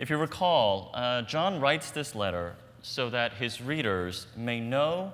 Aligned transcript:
If 0.00 0.08
you 0.08 0.16
recall, 0.16 0.90
uh, 0.94 1.20
John 1.22 1.60
writes 1.60 1.90
this 1.90 2.14
letter 2.14 2.54
so 2.80 3.10
that 3.10 3.34
his 3.34 3.60
readers 3.60 4.28
may 4.34 4.58
know 4.58 5.12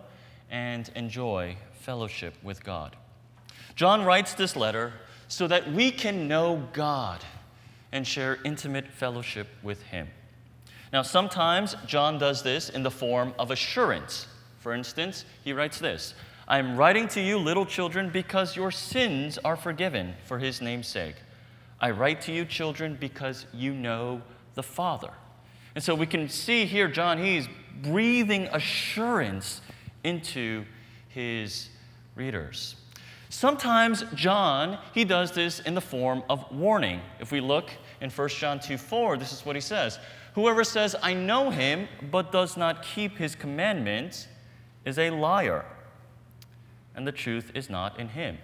and 0.49 0.89
enjoy 0.95 1.57
fellowship 1.81 2.35
with 2.41 2.63
God. 2.63 2.95
John 3.75 4.05
writes 4.05 4.35
this 4.35 4.55
letter 4.55 4.93
so 5.27 5.49
that 5.49 5.73
we 5.73 5.91
can 5.91 6.29
know 6.29 6.69
God 6.73 7.25
and 7.91 8.07
share 8.07 8.39
intimate 8.45 8.87
fellowship 8.87 9.49
with 9.65 9.83
Him. 9.83 10.07
Now, 10.93 11.03
sometimes 11.03 11.75
John 11.89 12.17
does 12.21 12.45
this 12.45 12.69
in 12.69 12.85
the 12.85 12.91
form 12.93 13.35
of 13.41 13.51
assurance. 13.51 14.29
For 14.61 14.73
instance, 14.73 15.25
he 15.43 15.53
writes 15.53 15.81
this 15.81 16.15
I 16.47 16.59
am 16.59 16.77
writing 16.77 17.09
to 17.09 17.21
you, 17.21 17.39
little 17.39 17.67
children, 17.67 18.09
because 18.09 18.55
your 18.55 18.71
sins 18.71 19.37
are 19.45 19.57
forgiven 19.57 20.15
for 20.27 20.39
His 20.39 20.61
name's 20.61 20.87
sake. 20.87 21.17
I 21.81 21.91
write 21.91 22.21
to 22.23 22.33
you, 22.33 22.45
children, 22.45 22.97
because 23.01 23.47
you 23.53 23.75
know 23.75 24.23
the 24.57 24.63
Father. 24.65 25.13
And 25.77 25.85
so 25.85 25.95
we 25.95 26.07
can 26.07 26.29
see 26.29 26.65
here, 26.65 26.89
John, 26.89 27.23
he's 27.23 27.49
breathing 27.83 28.49
assurance 28.51 29.61
into 30.03 30.65
his 31.09 31.69
readers. 32.17 32.75
Sometimes 33.29 34.05
John, 34.15 34.79
he 34.95 35.05
does 35.05 35.33
this 35.33 35.61
in 35.61 35.75
the 35.75 35.81
form 35.81 36.23
of 36.31 36.51
warning. 36.51 37.03
If 37.21 37.31
we 37.31 37.41
look 37.41 37.71
in 38.01 38.11
1 38.11 38.29
John 38.31 38.59
2 38.59 38.79
4, 38.79 39.19
this 39.19 39.33
is 39.33 39.45
what 39.45 39.55
he 39.55 39.61
says 39.61 39.99
Whoever 40.35 40.65
says, 40.65 40.97
I 41.03 41.15
know 41.15 41.51
him, 41.51 41.89
but 42.11 42.33
does 42.33 42.57
not 42.57 42.83
keep 42.83 43.17
his 43.19 43.35
commandments, 43.35 44.29
is 44.85 44.99
a 44.99 45.11
liar, 45.11 45.65
and 46.95 47.07
the 47.07 47.13
truth 47.13 47.53
is 47.55 47.69
not 47.69 47.99
in 47.99 48.09
him. 48.09 48.39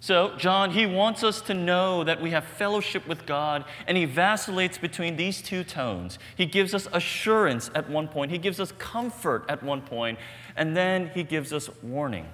So, 0.00 0.36
John, 0.36 0.70
he 0.70 0.86
wants 0.86 1.24
us 1.24 1.40
to 1.42 1.54
know 1.54 2.04
that 2.04 2.22
we 2.22 2.30
have 2.30 2.44
fellowship 2.44 3.08
with 3.08 3.26
God, 3.26 3.64
and 3.86 3.96
he 3.96 4.04
vacillates 4.04 4.78
between 4.78 5.16
these 5.16 5.42
two 5.42 5.64
tones. 5.64 6.20
He 6.36 6.46
gives 6.46 6.72
us 6.72 6.86
assurance 6.92 7.68
at 7.74 7.90
one 7.90 8.06
point, 8.06 8.30
he 8.30 8.38
gives 8.38 8.60
us 8.60 8.72
comfort 8.78 9.44
at 9.48 9.62
one 9.62 9.82
point, 9.82 10.18
and 10.56 10.76
then 10.76 11.10
he 11.14 11.24
gives 11.24 11.52
us 11.52 11.68
warning. 11.82 12.26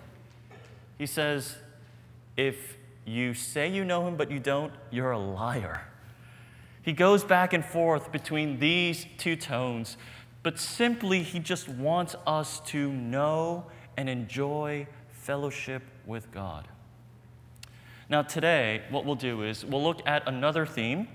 He 0.99 1.07
says, 1.07 1.57
If 2.37 2.77
you 3.07 3.33
say 3.33 3.69
you 3.69 3.85
know 3.85 4.07
him 4.07 4.17
but 4.17 4.31
you 4.31 4.39
don't, 4.39 4.73
you're 4.91 5.13
a 5.13 5.19
liar. 5.19 5.89
He 6.83 6.93
goes 6.93 7.25
back 7.25 7.55
and 7.55 7.65
forth 7.65 8.13
between 8.13 8.59
these 8.59 9.07
two 9.17 9.37
tones, 9.37 9.97
but 10.43 10.59
simply 10.59 11.23
he 11.23 11.39
just 11.39 11.67
wants 11.67 12.15
us 12.27 12.61
to 12.67 12.93
know 12.93 13.65
and 13.97 14.11
enjoy 14.11 14.87
fellowship 15.13 15.83
with 16.05 16.31
God. 16.31 16.69
Now, 18.09 18.21
today, 18.21 18.83
what 18.91 19.07
we'll 19.07 19.15
do 19.15 19.43
is 19.43 19.65
we'll 19.65 19.83
look 19.83 20.07
at 20.07 20.29
another 20.29 20.67
theme 20.67 21.09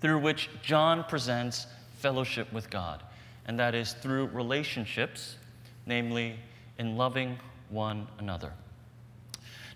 through 0.00 0.18
which 0.20 0.48
John 0.62 1.04
presents 1.04 1.66
fellowship 1.98 2.50
with 2.52 2.70
God, 2.70 3.02
and 3.46 3.58
that 3.58 3.74
is 3.74 3.92
through 3.92 4.26
relationships, 4.28 5.36
namely 5.84 6.38
in 6.78 6.96
loving 6.96 7.38
one 7.68 8.06
another. 8.18 8.52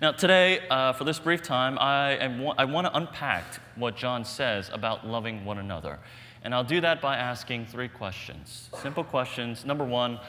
Now, 0.01 0.13
today, 0.13 0.61
uh, 0.71 0.93
for 0.93 1.05
this 1.05 1.19
brief 1.19 1.43
time, 1.43 1.79
I, 1.79 2.13
am, 2.13 2.47
I 2.57 2.65
want 2.65 2.87
to 2.87 2.97
unpack 2.97 3.45
what 3.75 3.97
John 3.97 4.25
says 4.25 4.71
about 4.73 5.07
loving 5.07 5.45
one 5.45 5.59
another. 5.59 5.99
And 6.45 6.55
I'll 6.55 6.65
do 6.65 6.81
that 6.81 7.03
by 7.03 7.17
asking 7.17 7.67
three 7.67 7.89
questions. 7.89 8.71
Simple 8.81 9.05
questions. 9.05 9.65
Number 9.65 9.85
one, 9.85 10.21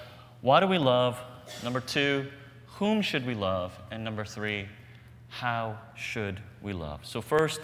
why 0.42 0.60
do 0.60 0.68
we 0.68 0.80
love? 0.80 1.20
Number 1.64 1.80
two, 1.80 2.28
whom 2.66 3.02
should 3.02 3.26
we 3.26 3.36
love? 3.36 3.78
And 3.92 4.04
number 4.04 4.26
three, 4.26 4.68
how 5.30 5.78
should 5.96 6.42
we 6.62 6.74
love? 6.74 7.06
So, 7.06 7.22
first, 7.22 7.62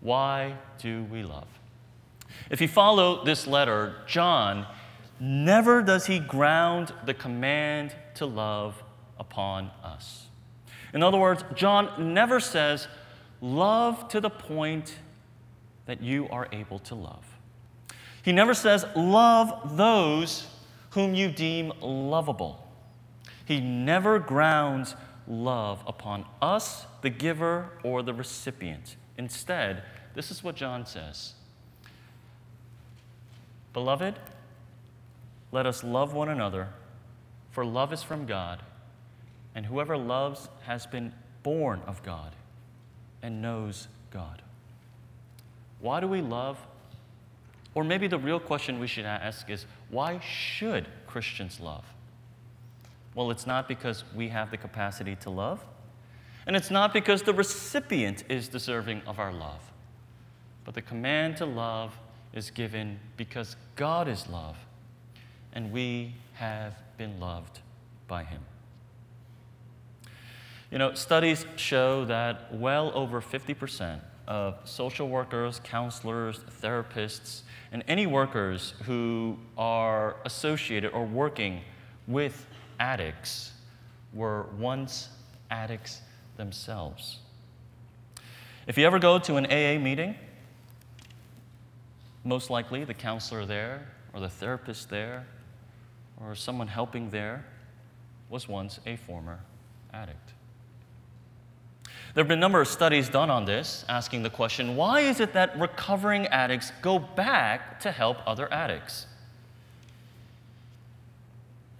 why 0.00 0.56
do 0.78 1.04
we 1.04 1.22
love? 1.22 1.46
If 2.50 2.60
you 2.60 2.68
follow 2.68 3.24
this 3.24 3.46
letter, 3.46 3.96
John 4.06 4.66
never 5.20 5.82
does 5.82 6.06
he 6.06 6.18
ground 6.18 6.92
the 7.04 7.14
command 7.14 7.94
to 8.14 8.26
love 8.26 8.82
upon 9.18 9.70
us. 9.82 10.26
In 10.92 11.02
other 11.02 11.18
words, 11.18 11.44
John 11.54 12.14
never 12.14 12.40
says, 12.40 12.88
love 13.40 14.08
to 14.08 14.20
the 14.20 14.30
point 14.30 14.98
that 15.86 16.02
you 16.02 16.28
are 16.30 16.48
able 16.52 16.78
to 16.80 16.94
love. 16.94 17.24
He 18.22 18.32
never 18.32 18.54
says, 18.54 18.84
love 18.96 19.76
those 19.76 20.46
whom 20.90 21.14
you 21.14 21.30
deem 21.30 21.72
lovable. 21.80 22.66
He 23.44 23.60
never 23.60 24.18
grounds 24.18 24.96
love 25.28 25.82
upon 25.86 26.24
us, 26.40 26.86
the 27.02 27.10
giver, 27.10 27.70
or 27.82 28.02
the 28.02 28.14
recipient. 28.14 28.96
Instead, 29.18 29.82
this 30.14 30.30
is 30.30 30.42
what 30.42 30.56
John 30.56 30.86
says 30.86 31.34
Beloved, 33.72 34.18
let 35.52 35.66
us 35.66 35.84
love 35.84 36.14
one 36.14 36.28
another, 36.28 36.68
for 37.50 37.64
love 37.64 37.92
is 37.92 38.02
from 38.02 38.26
God, 38.26 38.60
and 39.54 39.66
whoever 39.66 39.96
loves 39.96 40.48
has 40.64 40.86
been 40.86 41.12
born 41.42 41.80
of 41.86 42.02
God 42.02 42.32
and 43.22 43.40
knows 43.42 43.88
God. 44.10 44.42
Why 45.80 46.00
do 46.00 46.08
we 46.08 46.20
love? 46.20 46.58
Or 47.74 47.84
maybe 47.84 48.08
the 48.08 48.18
real 48.18 48.40
question 48.40 48.80
we 48.80 48.86
should 48.86 49.04
ask 49.04 49.50
is 49.50 49.66
why 49.90 50.20
should 50.20 50.88
Christians 51.06 51.60
love? 51.60 51.84
Well, 53.16 53.30
it's 53.30 53.46
not 53.46 53.66
because 53.66 54.04
we 54.14 54.28
have 54.28 54.50
the 54.50 54.58
capacity 54.58 55.16
to 55.22 55.30
love, 55.30 55.64
and 56.46 56.54
it's 56.54 56.70
not 56.70 56.92
because 56.92 57.22
the 57.22 57.32
recipient 57.32 58.24
is 58.28 58.46
deserving 58.46 59.00
of 59.06 59.18
our 59.18 59.32
love. 59.32 59.72
But 60.66 60.74
the 60.74 60.82
command 60.82 61.38
to 61.38 61.46
love 61.46 61.98
is 62.34 62.50
given 62.50 63.00
because 63.16 63.56
God 63.74 64.06
is 64.06 64.28
love, 64.28 64.58
and 65.54 65.72
we 65.72 66.14
have 66.34 66.74
been 66.98 67.18
loved 67.18 67.60
by 68.06 68.22
Him. 68.22 68.42
You 70.70 70.76
know, 70.76 70.92
studies 70.92 71.46
show 71.56 72.04
that 72.04 72.52
well 72.54 72.92
over 72.94 73.22
50% 73.22 73.98
of 74.28 74.58
social 74.64 75.08
workers, 75.08 75.58
counselors, 75.64 76.40
therapists, 76.60 77.42
and 77.72 77.82
any 77.88 78.06
workers 78.06 78.74
who 78.84 79.38
are 79.56 80.16
associated 80.26 80.90
or 80.92 81.06
working 81.06 81.62
with 82.06 82.44
addicts 82.78 83.52
were 84.12 84.46
once 84.58 85.08
addicts 85.50 86.00
themselves. 86.36 87.18
If 88.66 88.76
you 88.76 88.86
ever 88.86 88.98
go 88.98 89.18
to 89.18 89.36
an 89.36 89.46
AA 89.46 89.80
meeting, 89.80 90.16
most 92.24 92.50
likely 92.50 92.84
the 92.84 92.94
counselor 92.94 93.46
there, 93.46 93.86
or 94.12 94.20
the 94.20 94.28
therapist 94.28 94.90
there, 94.90 95.26
or 96.20 96.34
someone 96.34 96.66
helping 96.66 97.10
there 97.10 97.44
was 98.28 98.48
once 98.48 98.80
a 98.86 98.96
former 98.96 99.40
addict. 99.92 100.32
There 102.14 102.24
have 102.24 102.28
been 102.28 102.38
a 102.38 102.40
number 102.40 102.60
of 102.60 102.68
studies 102.68 103.08
done 103.08 103.30
on 103.30 103.44
this, 103.44 103.84
asking 103.88 104.22
the 104.22 104.30
question 104.30 104.74
why 104.74 105.00
is 105.00 105.20
it 105.20 105.34
that 105.34 105.58
recovering 105.58 106.26
addicts 106.28 106.72
go 106.80 106.98
back 106.98 107.78
to 107.80 107.92
help 107.92 108.18
other 108.26 108.52
addicts? 108.52 109.06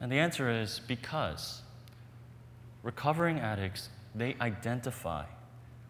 And 0.01 0.13
the 0.13 0.19
answer 0.19 0.51
is 0.51 0.81
because 0.87 1.63
recovering 2.83 3.41
addicts, 3.41 3.89
they 4.15 4.37
identify 4.41 5.25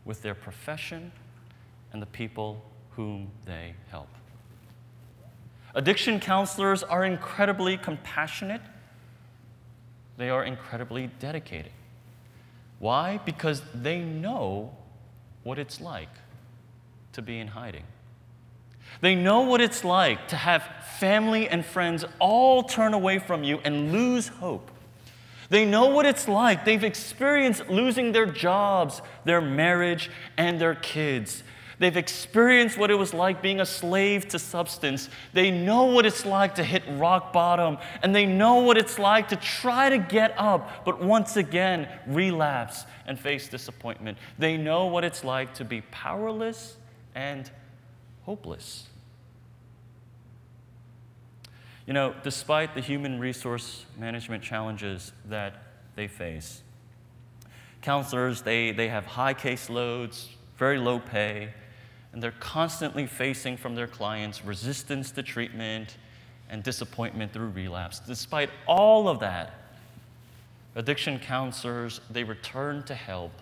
with 0.04 0.22
their 0.22 0.34
profession 0.34 1.12
and 1.92 2.00
the 2.00 2.06
people 2.06 2.62
whom 2.90 3.28
they 3.44 3.74
help. 3.90 4.08
Addiction 5.74 6.20
counselors 6.20 6.82
are 6.82 7.04
incredibly 7.04 7.76
compassionate. 7.76 8.62
They 10.16 10.30
are 10.30 10.44
incredibly 10.44 11.08
dedicated. 11.18 11.72
Why? 12.78 13.20
Because 13.24 13.62
they 13.74 14.00
know 14.00 14.74
what 15.42 15.58
it's 15.58 15.80
like 15.80 16.08
to 17.12 17.22
be 17.22 17.38
in 17.38 17.48
hiding. 17.48 17.84
They 19.00 19.14
know 19.14 19.42
what 19.42 19.60
it's 19.60 19.84
like 19.84 20.28
to 20.28 20.36
have 20.36 20.62
family 20.98 21.48
and 21.48 21.64
friends 21.64 22.04
all 22.18 22.62
turn 22.62 22.94
away 22.94 23.18
from 23.18 23.44
you 23.44 23.58
and 23.64 23.92
lose 23.92 24.28
hope. 24.28 24.70
They 25.48 25.64
know 25.64 25.86
what 25.86 26.06
it's 26.06 26.26
like. 26.26 26.64
They've 26.64 26.82
experienced 26.82 27.68
losing 27.68 28.12
their 28.12 28.26
jobs, 28.26 29.00
their 29.24 29.40
marriage, 29.40 30.10
and 30.36 30.60
their 30.60 30.74
kids. 30.74 31.42
They've 31.78 31.96
experienced 31.96 32.78
what 32.78 32.90
it 32.90 32.94
was 32.94 33.12
like 33.12 33.42
being 33.42 33.60
a 33.60 33.66
slave 33.66 34.28
to 34.28 34.38
substance. 34.38 35.10
They 35.34 35.50
know 35.50 35.84
what 35.84 36.06
it's 36.06 36.24
like 36.24 36.54
to 36.54 36.64
hit 36.64 36.82
rock 36.92 37.32
bottom, 37.34 37.76
and 38.02 38.14
they 38.14 38.24
know 38.24 38.56
what 38.56 38.78
it's 38.78 38.98
like 38.98 39.28
to 39.28 39.36
try 39.36 39.90
to 39.90 39.98
get 39.98 40.34
up, 40.38 40.86
but 40.86 41.02
once 41.02 41.36
again 41.36 41.86
relapse 42.06 42.86
and 43.06 43.18
face 43.18 43.48
disappointment. 43.48 44.16
They 44.38 44.56
know 44.56 44.86
what 44.86 45.04
it's 45.04 45.22
like 45.22 45.52
to 45.54 45.64
be 45.64 45.82
powerless 45.82 46.78
and 47.14 47.50
hopeless. 48.26 48.88
You 51.86 51.92
know, 51.92 52.14
despite 52.24 52.74
the 52.74 52.80
human 52.80 53.20
resource 53.20 53.86
management 53.96 54.42
challenges 54.42 55.12
that 55.28 55.62
they 55.94 56.08
face, 56.08 56.62
counselors, 57.80 58.42
they, 58.42 58.72
they 58.72 58.88
have 58.88 59.06
high 59.06 59.32
caseloads, 59.32 60.26
very 60.58 60.78
low 60.78 60.98
pay, 60.98 61.50
and 62.12 62.20
they're 62.20 62.34
constantly 62.40 63.06
facing 63.06 63.56
from 63.56 63.76
their 63.76 63.86
clients 63.86 64.44
resistance 64.44 65.12
to 65.12 65.22
treatment 65.22 65.96
and 66.50 66.64
disappointment 66.64 67.32
through 67.32 67.50
relapse. 67.50 68.00
Despite 68.00 68.50
all 68.66 69.08
of 69.08 69.20
that, 69.20 69.54
addiction 70.74 71.20
counselors, 71.20 72.00
they 72.10 72.24
return 72.24 72.82
to 72.84 72.94
help 72.94 73.32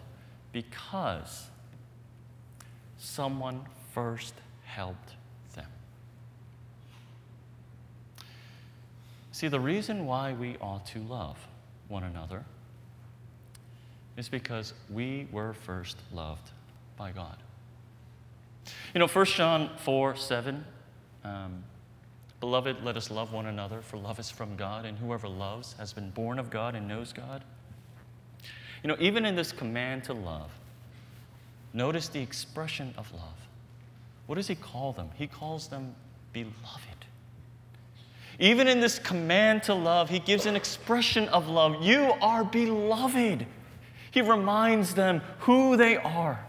because 0.53 1.47
someone 2.99 3.63
first 3.93 4.35
helped 4.75 5.15
them. 5.55 5.67
See, 9.31 9.47
the 9.47 9.61
reason 9.61 10.05
why 10.05 10.33
we 10.33 10.57
ought 10.61 10.85
to 10.87 10.99
love 11.01 11.39
one 11.89 12.03
another 12.03 12.45
is 14.17 14.29
because 14.29 14.75
we 14.91 15.29
were 15.31 15.53
first 15.53 15.97
loved 16.13 16.51
by 16.97 17.13
God. 17.13 17.37
You 18.95 18.99
know, 19.01 19.07
1 19.07 19.25
John 19.27 19.71
4 19.79 20.17
7, 20.17 20.65
um, 21.25 21.63
Beloved, 22.41 22.83
let 22.83 22.97
us 22.97 23.11
love 23.11 23.33
one 23.33 23.47
another, 23.47 23.81
for 23.81 23.97
love 23.97 24.19
is 24.19 24.31
from 24.31 24.57
God, 24.57 24.85
and 24.85 24.99
whoever 24.99 25.29
loves 25.29 25.75
has 25.75 25.93
been 25.93 26.11
born 26.11 26.39
of 26.39 26.51
God 26.51 26.75
and 26.75 26.89
knows 26.89 27.13
God. 27.13 27.43
You 28.83 28.89
know, 28.89 28.97
even 28.99 29.25
in 29.25 29.35
this 29.37 29.53
command 29.53 30.05
to 30.05 30.13
love, 30.13 30.51
notice 31.73 32.09
the 32.09 32.21
expression 32.21 32.93
of 32.99 33.11
love. 33.13 33.39
What 34.27 34.37
does 34.37 34.49
he 34.49 34.55
call 34.55 34.93
them? 34.93 35.11
He 35.17 35.27
calls 35.27 35.69
them 35.69 35.95
beloved. 36.33 37.05
Even 38.39 38.67
in 38.67 38.81
this 38.81 38.99
command 38.99 39.63
to 39.65 39.75
love, 39.75 40.11
he 40.11 40.19
gives 40.19 40.47
an 40.47 40.57
expression 40.57 41.29
of 41.29 41.49
love. 41.49 41.83
You 41.83 42.15
are 42.21 42.45
beloved. 42.45 43.47
He 44.11 44.21
reminds 44.23 44.95
them 44.95 45.21
who 45.41 45.77
they 45.77 45.97
are. 45.97 46.45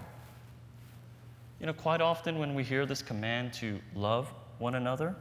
You 1.59 1.67
know, 1.67 1.73
quite 1.73 2.01
often 2.01 2.39
when 2.39 2.55
we 2.55 2.63
hear 2.63 2.85
this 2.85 3.01
command 3.01 3.53
to 3.53 3.79
love 3.93 4.27
one 4.59 4.75
another, 4.75 5.15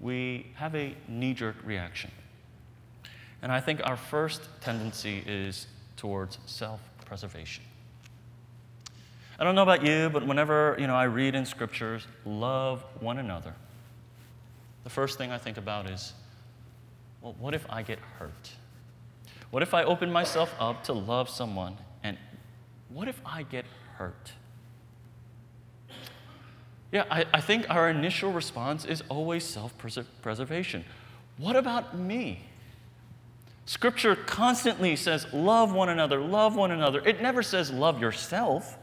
we 0.00 0.46
have 0.54 0.74
a 0.74 0.94
knee 1.08 1.34
jerk 1.34 1.56
reaction. 1.64 2.10
And 3.42 3.52
I 3.52 3.60
think 3.60 3.80
our 3.84 3.96
first 3.96 4.42
tendency 4.60 5.22
is 5.26 5.66
towards 5.96 6.38
self 6.46 6.80
preservation. 7.04 7.64
I 9.38 9.44
don't 9.44 9.54
know 9.54 9.62
about 9.62 9.84
you, 9.84 10.08
but 10.10 10.26
whenever 10.26 10.76
you 10.78 10.86
know, 10.86 10.94
I 10.94 11.04
read 11.04 11.34
in 11.34 11.44
scriptures, 11.44 12.06
love 12.24 12.84
one 13.00 13.18
another, 13.18 13.54
the 14.84 14.90
first 14.90 15.18
thing 15.18 15.30
I 15.30 15.38
think 15.38 15.58
about 15.58 15.90
is, 15.90 16.14
well, 17.20 17.34
what 17.38 17.54
if 17.54 17.66
I 17.68 17.82
get 17.82 17.98
hurt? 18.18 18.52
What 19.50 19.62
if 19.62 19.74
I 19.74 19.84
open 19.84 20.10
myself 20.10 20.54
up 20.58 20.84
to 20.84 20.92
love 20.92 21.28
someone 21.28 21.76
and 22.02 22.16
what 22.88 23.08
if 23.08 23.20
I 23.24 23.42
get 23.42 23.64
hurt? 23.96 24.32
Yeah, 26.92 27.04
I, 27.10 27.24
I 27.34 27.40
think 27.40 27.68
our 27.68 27.90
initial 27.90 28.32
response 28.32 28.84
is 28.84 29.02
always 29.08 29.44
self 29.44 29.74
preservation. 30.22 30.84
What 31.36 31.56
about 31.56 31.96
me? 31.98 32.40
Scripture 33.66 34.14
constantly 34.14 34.94
says, 34.94 35.26
love 35.32 35.74
one 35.74 35.88
another, 35.88 36.20
love 36.20 36.54
one 36.54 36.70
another. 36.70 37.02
It 37.06 37.20
never 37.20 37.42
says, 37.42 37.70
love 37.72 38.00
yourself. 38.00 38.78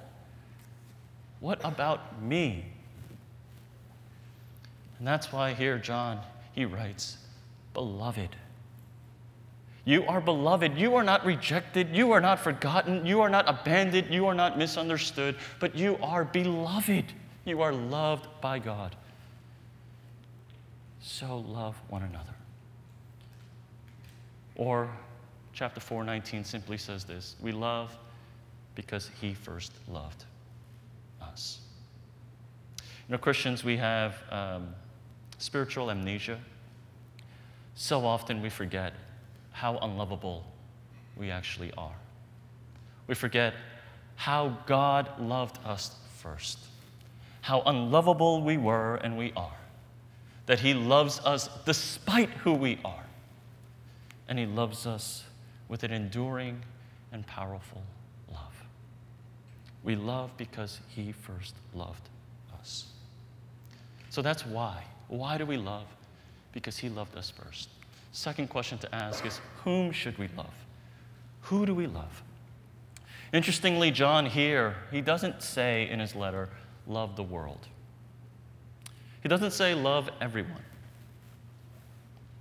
What 1.43 1.59
about 1.65 2.21
me? 2.21 2.63
And 4.97 5.05
that's 5.05 5.33
why 5.33 5.53
here, 5.53 5.77
John, 5.77 6.21
he 6.53 6.63
writes, 6.63 7.17
Beloved. 7.73 8.29
You 9.83 10.05
are 10.05 10.21
beloved. 10.21 10.77
You 10.77 10.95
are 10.95 11.03
not 11.03 11.25
rejected. 11.25 11.93
You 11.93 12.13
are 12.13 12.21
not 12.21 12.39
forgotten. 12.39 13.05
You 13.05 13.19
are 13.19 13.27
not 13.27 13.49
abandoned. 13.49 14.07
You 14.09 14.25
are 14.27 14.33
not 14.33 14.57
misunderstood, 14.57 15.35
but 15.59 15.75
you 15.75 15.97
are 16.01 16.23
beloved. 16.23 17.11
You 17.43 17.61
are 17.61 17.73
loved 17.73 18.25
by 18.39 18.59
God. 18.59 18.95
So 21.01 21.39
love 21.39 21.75
one 21.89 22.03
another. 22.03 22.35
Or 24.55 24.89
chapter 25.51 25.81
4:19 25.81 26.45
simply 26.45 26.77
says 26.77 27.03
this, 27.03 27.35
we 27.41 27.51
love 27.51 27.97
because 28.75 29.11
he 29.19 29.33
first 29.33 29.73
loved 29.89 30.23
us. 31.31 31.59
You 32.79 33.13
know, 33.13 33.17
Christians, 33.17 33.63
we 33.63 33.77
have 33.77 34.15
um, 34.29 34.75
spiritual 35.37 35.89
amnesia. 35.91 36.39
So 37.75 38.05
often 38.05 38.41
we 38.41 38.49
forget 38.49 38.93
how 39.51 39.77
unlovable 39.77 40.45
we 41.17 41.31
actually 41.31 41.71
are. 41.77 41.95
We 43.07 43.15
forget 43.15 43.53
how 44.15 44.57
God 44.65 45.19
loved 45.19 45.59
us 45.65 45.95
first 46.17 46.59
how 47.43 47.61
unlovable 47.65 48.41
we 48.41 48.55
were 48.55 48.95
and 48.95 49.17
we 49.17 49.33
are, 49.35 49.57
that 50.45 50.61
He 50.61 50.73
loves 50.73 51.19
us 51.25 51.49
despite 51.65 52.29
who 52.29 52.53
we 52.53 52.79
are, 52.85 53.03
and 54.29 54.39
He 54.39 54.45
loves 54.45 54.87
us 54.87 55.25
with 55.67 55.83
an 55.83 55.91
enduring 55.91 56.61
and 57.11 57.27
powerful. 57.27 57.83
We 59.83 59.95
love 59.95 60.31
because 60.37 60.79
He 60.89 61.11
first 61.11 61.55
loved 61.73 62.09
us. 62.59 62.85
So 64.09 64.21
that's 64.21 64.45
why. 64.45 64.83
Why 65.07 65.37
do 65.37 65.45
we 65.45 65.57
love? 65.57 65.85
Because 66.51 66.77
He 66.77 66.89
loved 66.89 67.17
us 67.17 67.29
first. 67.29 67.69
Second 68.11 68.49
question 68.49 68.77
to 68.79 68.95
ask 68.95 69.25
is 69.25 69.41
whom 69.63 69.91
should 69.91 70.17
we 70.17 70.29
love? 70.37 70.53
Who 71.41 71.65
do 71.65 71.73
we 71.73 71.87
love? 71.87 72.23
Interestingly, 73.33 73.89
John 73.89 74.27
here, 74.27 74.75
he 74.91 75.01
doesn't 75.01 75.41
say 75.41 75.89
in 75.89 75.99
his 75.99 76.15
letter, 76.15 76.49
love 76.85 77.15
the 77.15 77.23
world. 77.23 77.67
He 79.23 79.29
doesn't 79.29 79.51
say 79.51 79.73
love 79.73 80.09
everyone, 80.21 80.61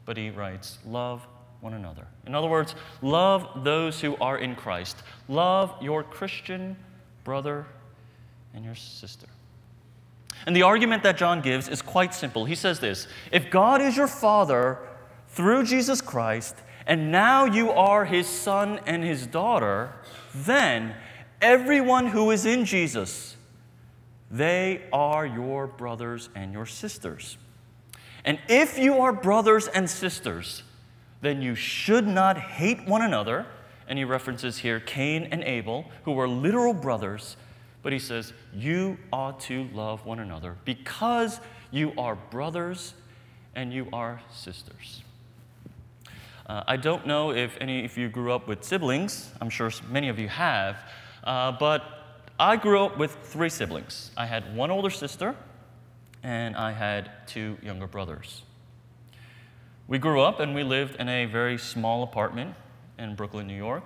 but 0.04 0.18
he 0.18 0.28
writes, 0.28 0.78
love 0.84 1.26
one 1.60 1.72
another. 1.72 2.06
In 2.26 2.34
other 2.34 2.48
words, 2.48 2.74
love 3.00 3.64
those 3.64 4.00
who 4.00 4.16
are 4.16 4.36
in 4.36 4.54
Christ. 4.54 4.98
Love 5.28 5.74
your 5.80 6.02
Christian 6.02 6.76
brother 7.24 7.66
and 8.54 8.64
your 8.64 8.74
sister. 8.74 9.26
And 10.46 10.56
the 10.56 10.62
argument 10.62 11.02
that 11.04 11.16
John 11.16 11.40
gives 11.40 11.68
is 11.68 11.82
quite 11.82 12.14
simple. 12.14 12.44
He 12.44 12.54
says 12.54 12.80
this 12.80 13.06
If 13.30 13.50
God 13.50 13.80
is 13.80 13.96
your 13.96 14.08
Father 14.08 14.78
through 15.28 15.64
Jesus 15.64 16.00
Christ, 16.00 16.56
and 16.86 17.12
now 17.12 17.44
you 17.44 17.70
are 17.70 18.04
his 18.04 18.26
son 18.26 18.80
and 18.86 19.04
his 19.04 19.26
daughter, 19.26 19.94
then 20.34 20.94
everyone 21.40 22.06
who 22.08 22.30
is 22.30 22.44
in 22.44 22.64
Jesus 22.64 23.36
they 24.32 24.80
are 24.94 25.26
your 25.26 25.66
brothers 25.66 26.30
and 26.34 26.54
your 26.54 26.64
sisters. 26.64 27.36
And 28.24 28.38
if 28.48 28.78
you 28.78 29.00
are 29.00 29.12
brothers 29.12 29.68
and 29.68 29.88
sisters, 29.88 30.62
then 31.20 31.42
you 31.42 31.54
should 31.54 32.06
not 32.06 32.38
hate 32.38 32.88
one 32.88 33.02
another. 33.02 33.46
And 33.88 33.98
he 33.98 34.04
references 34.04 34.58
here 34.58 34.80
Cain 34.80 35.28
and 35.30 35.42
Abel, 35.44 35.84
who 36.04 36.12
were 36.12 36.28
literal 36.28 36.74
brothers. 36.74 37.36
But 37.82 37.92
he 37.92 37.98
says, 37.98 38.32
You 38.54 38.98
ought 39.12 39.40
to 39.40 39.68
love 39.72 40.06
one 40.06 40.18
another 40.18 40.56
because 40.64 41.40
you 41.70 41.92
are 41.98 42.14
brothers 42.14 42.94
and 43.54 43.72
you 43.72 43.88
are 43.92 44.20
sisters. 44.32 45.02
Uh, 46.46 46.62
I 46.66 46.76
don't 46.76 47.06
know 47.06 47.32
if 47.32 47.56
any 47.60 47.84
of 47.84 47.96
you 47.96 48.08
grew 48.08 48.32
up 48.32 48.48
with 48.48 48.64
siblings. 48.64 49.30
I'm 49.40 49.50
sure 49.50 49.70
many 49.88 50.08
of 50.08 50.18
you 50.18 50.28
have. 50.28 50.82
Uh, 51.24 51.52
but 51.52 51.82
I 52.38 52.56
grew 52.56 52.84
up 52.84 52.98
with 52.98 53.16
three 53.22 53.48
siblings. 53.48 54.10
I 54.16 54.26
had 54.26 54.56
one 54.56 54.70
older 54.70 54.90
sister, 54.90 55.36
and 56.22 56.56
I 56.56 56.72
had 56.72 57.10
two 57.26 57.56
younger 57.62 57.86
brothers. 57.86 58.42
We 59.86 59.98
grew 59.98 60.20
up 60.20 60.40
and 60.40 60.54
we 60.54 60.62
lived 60.62 60.96
in 60.96 61.08
a 61.08 61.26
very 61.26 61.58
small 61.58 62.02
apartment 62.02 62.54
in 63.02 63.14
Brooklyn, 63.14 63.46
New 63.46 63.56
York. 63.56 63.84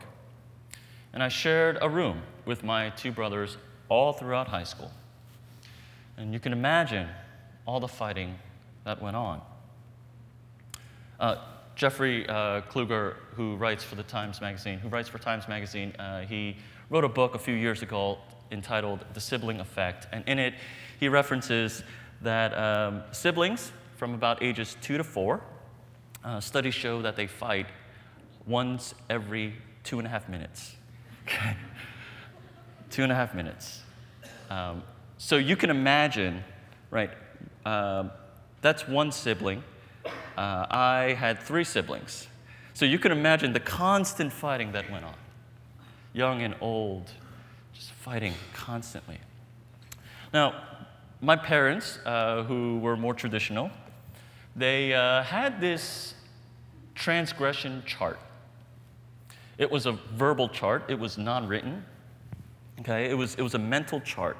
And 1.13 1.23
I 1.23 1.29
shared 1.29 1.79
a 1.81 1.89
room 1.89 2.23
with 2.45 2.63
my 2.63 2.91
two 2.91 3.11
brothers 3.11 3.57
all 3.89 4.13
throughout 4.13 4.49
high 4.49 4.65
school. 4.65 4.91
And 6.17 6.33
you 6.33 6.41
can 6.41 6.53
imagine 6.53 7.09
all 7.67 7.81
the 7.81 7.89
fighting 7.89 8.37
that 8.85 9.03
went 9.03 9.17
on. 9.17 9.41
Uh, 11.19 11.37
Jeffrey 11.75 12.27
uh, 12.29 12.63
Kluger, 12.63 13.17
who 13.35 13.57
writes 13.57 13.83
for 13.83 13.97
the 13.97 14.03
Times 14.03 14.41
Magazine, 14.41 14.79
who 14.79 14.89
writes 14.89 15.09
for 15.09 15.19
Times 15.19 15.49
Magazine, 15.49 15.95
uh, 15.99 16.21
he 16.23 16.57
wrote 16.91 17.05
a 17.05 17.09
book 17.09 17.35
a 17.35 17.39
few 17.39 17.55
years 17.55 17.83
ago 17.83 18.19
entitled 18.51 19.05
The 19.15 19.21
Sibling 19.21 19.61
Effect. 19.61 20.07
And 20.13 20.27
in 20.27 20.39
it, 20.39 20.55
he 21.01 21.09
references 21.09 21.83
that 22.23 22.57
um, 22.57 23.03
siblings 23.13 23.73
from 23.97 24.15
about 24.15 24.43
ages 24.43 24.77
two 24.81 24.97
to 24.97 25.05
four, 25.05 25.43
uh, 26.25 26.41
studies 26.41 26.75
show 26.75 27.03
that 27.03 27.17
they 27.17 27.27
fight 27.27 27.67
once 28.47 28.95
every 29.11 29.55
two 29.85 29.99
and 29.99 30.07
a 30.07 30.11
half 30.11 30.29
minutes. 30.29 30.77
Okay? 31.25 31.57
two 32.91 33.03
and 33.03 33.13
a 33.13 33.15
half 33.15 33.35
minutes. 33.35 33.83
Um, 34.49 34.83
so 35.19 35.37
you 35.37 35.57
can 35.57 35.71
imagine, 35.71 36.45
right? 36.91 37.11
Um, 37.65 38.11
that's 38.63 38.87
one 38.87 39.13
sibling. 39.13 39.63
Uh, 40.37 40.67
I 40.71 41.17
had 41.19 41.41
three 41.41 41.65
siblings. 41.65 42.29
So 42.75 42.85
you 42.85 42.99
can 42.99 43.11
imagine 43.11 43.53
the 43.53 43.61
constant 43.61 44.33
fighting 44.33 44.73
that 44.73 44.91
went 44.91 45.05
on, 45.05 45.15
young 46.13 46.43
and 46.43 46.55
old, 46.61 47.11
just 47.73 47.91
fighting 47.93 48.35
constantly. 48.53 49.19
Now, 50.33 50.63
my 51.21 51.37
parents, 51.37 51.99
uh, 52.05 52.43
who 52.45 52.79
were 52.79 52.97
more 52.97 53.15
traditional, 53.15 53.71
they 54.55 54.93
uh, 54.93 55.23
had 55.23 55.61
this 55.61 56.15
transgression 56.95 57.83
chart. 57.87 58.19
It 59.59 59.71
was 59.71 59.87
a 59.87 59.93
verbal 59.93 60.49
chart, 60.49 60.85
it 60.89 60.99
was 60.99 61.17
non 61.17 61.47
written. 61.49 61.85
Okay, 62.81 63.09
it 63.09 63.15
was, 63.15 63.35
it 63.37 63.43
was 63.43 63.55
a 63.55 63.59
mental 63.59 64.01
chart. 64.01 64.37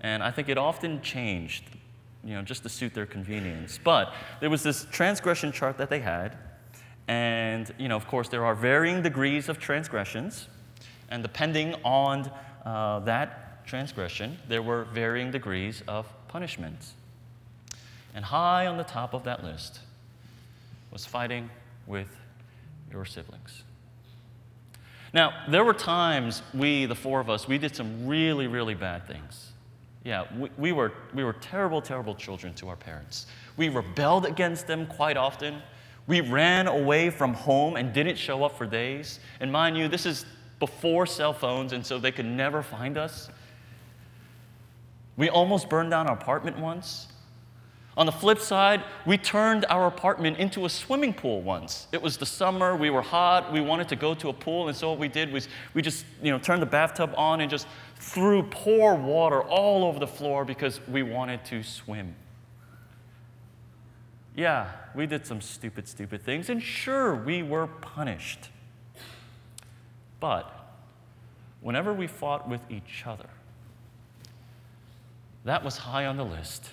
And 0.00 0.22
I 0.22 0.30
think 0.30 0.48
it 0.48 0.56
often 0.56 1.02
changed, 1.02 1.64
you 2.24 2.34
know, 2.34 2.42
just 2.42 2.62
to 2.62 2.68
suit 2.68 2.94
their 2.94 3.06
convenience. 3.06 3.78
But 3.82 4.14
there 4.40 4.48
was 4.48 4.62
this 4.62 4.86
transgression 4.90 5.52
chart 5.52 5.76
that 5.76 5.90
they 5.90 6.00
had. 6.00 6.38
And, 7.06 7.70
you 7.78 7.88
know, 7.88 7.96
of 7.96 8.06
course, 8.06 8.28
there 8.28 8.44
are 8.44 8.54
varying 8.54 9.02
degrees 9.02 9.48
of 9.48 9.58
transgressions. 9.58 10.48
And 11.10 11.22
depending 11.22 11.74
on 11.84 12.30
uh, 12.64 13.00
that 13.00 13.66
transgression, 13.66 14.38
there 14.48 14.62
were 14.62 14.84
varying 14.84 15.30
degrees 15.30 15.82
of 15.86 16.06
punishment. 16.28 16.92
And 18.14 18.24
high 18.24 18.66
on 18.66 18.78
the 18.78 18.84
top 18.84 19.12
of 19.12 19.24
that 19.24 19.44
list 19.44 19.80
was 20.90 21.04
fighting 21.04 21.50
with 21.86 22.08
your 22.90 23.04
siblings. 23.04 23.64
Now, 25.12 25.44
there 25.48 25.64
were 25.64 25.74
times 25.74 26.42
we, 26.54 26.86
the 26.86 26.94
four 26.94 27.20
of 27.20 27.28
us, 27.28 27.48
we 27.48 27.58
did 27.58 27.74
some 27.74 28.06
really, 28.06 28.46
really 28.46 28.74
bad 28.74 29.06
things. 29.06 29.52
Yeah, 30.04 30.24
we, 30.38 30.50
we, 30.56 30.72
were, 30.72 30.92
we 31.14 31.24
were 31.24 31.34
terrible, 31.34 31.82
terrible 31.82 32.14
children 32.14 32.54
to 32.54 32.68
our 32.68 32.76
parents. 32.76 33.26
We 33.56 33.68
rebelled 33.68 34.24
against 34.24 34.66
them 34.66 34.86
quite 34.86 35.16
often. 35.16 35.62
We 36.06 36.20
ran 36.20 36.66
away 36.66 37.10
from 37.10 37.34
home 37.34 37.76
and 37.76 37.92
didn't 37.92 38.16
show 38.16 38.44
up 38.44 38.56
for 38.56 38.66
days. 38.66 39.20
And 39.40 39.52
mind 39.52 39.76
you, 39.76 39.88
this 39.88 40.06
is 40.06 40.24
before 40.58 41.06
cell 41.06 41.32
phones, 41.32 41.72
and 41.72 41.84
so 41.84 41.98
they 41.98 42.12
could 42.12 42.26
never 42.26 42.62
find 42.62 42.96
us. 42.96 43.28
We 45.16 45.28
almost 45.28 45.68
burned 45.68 45.90
down 45.90 46.06
our 46.06 46.14
apartment 46.14 46.58
once. 46.58 47.08
On 47.96 48.06
the 48.06 48.12
flip 48.12 48.38
side, 48.38 48.84
we 49.04 49.18
turned 49.18 49.66
our 49.68 49.86
apartment 49.86 50.38
into 50.38 50.64
a 50.64 50.68
swimming 50.68 51.12
pool 51.12 51.42
once. 51.42 51.88
It 51.92 52.00
was 52.00 52.16
the 52.16 52.26
summer, 52.26 52.76
we 52.76 52.88
were 52.88 53.02
hot, 53.02 53.52
we 53.52 53.60
wanted 53.60 53.88
to 53.88 53.96
go 53.96 54.14
to 54.14 54.28
a 54.28 54.32
pool, 54.32 54.68
and 54.68 54.76
so 54.76 54.90
what 54.90 54.98
we 54.98 55.08
did 55.08 55.32
was 55.32 55.48
we 55.74 55.82
just, 55.82 56.06
you 56.22 56.30
know, 56.30 56.38
turned 56.38 56.62
the 56.62 56.66
bathtub 56.66 57.12
on 57.16 57.40
and 57.40 57.50
just 57.50 57.66
threw 57.96 58.44
pour 58.44 58.94
water 58.94 59.42
all 59.42 59.84
over 59.84 59.98
the 59.98 60.06
floor 60.06 60.44
because 60.44 60.80
we 60.86 61.02
wanted 61.02 61.44
to 61.46 61.62
swim. 61.62 62.14
Yeah, 64.36 64.70
we 64.94 65.06
did 65.06 65.26
some 65.26 65.40
stupid, 65.40 65.88
stupid 65.88 66.22
things, 66.22 66.48
and 66.48 66.62
sure, 66.62 67.14
we 67.14 67.42
were 67.42 67.66
punished. 67.66 68.48
But 70.20 70.50
whenever 71.60 71.92
we 71.92 72.06
fought 72.06 72.48
with 72.48 72.60
each 72.70 73.04
other, 73.04 73.28
that 75.44 75.64
was 75.64 75.78
high 75.78 76.06
on 76.06 76.16
the 76.16 76.24
list. 76.24 76.70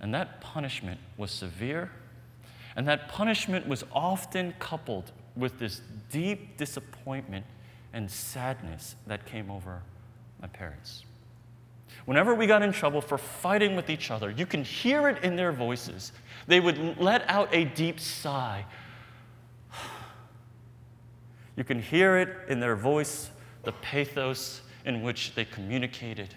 And 0.00 0.14
that 0.14 0.40
punishment 0.40 1.00
was 1.16 1.30
severe. 1.30 1.90
And 2.76 2.86
that 2.86 3.08
punishment 3.08 3.66
was 3.66 3.84
often 3.92 4.54
coupled 4.58 5.10
with 5.36 5.58
this 5.58 5.80
deep 6.10 6.56
disappointment 6.56 7.44
and 7.92 8.10
sadness 8.10 8.94
that 9.06 9.26
came 9.26 9.50
over 9.50 9.82
my 10.40 10.48
parents. 10.48 11.04
Whenever 12.04 12.34
we 12.34 12.46
got 12.46 12.62
in 12.62 12.72
trouble 12.72 13.00
for 13.00 13.18
fighting 13.18 13.76
with 13.76 13.90
each 13.90 14.10
other, 14.10 14.30
you 14.30 14.46
can 14.46 14.64
hear 14.64 15.08
it 15.08 15.22
in 15.24 15.36
their 15.36 15.52
voices. 15.52 16.12
They 16.46 16.60
would 16.60 16.98
let 16.98 17.28
out 17.28 17.54
a 17.54 17.64
deep 17.64 18.00
sigh. 18.00 18.64
You 21.56 21.64
can 21.64 21.82
hear 21.82 22.18
it 22.18 22.48
in 22.48 22.60
their 22.60 22.76
voice, 22.76 23.30
the 23.64 23.72
pathos 23.72 24.60
in 24.84 25.02
which 25.02 25.34
they 25.34 25.44
communicated. 25.44 26.32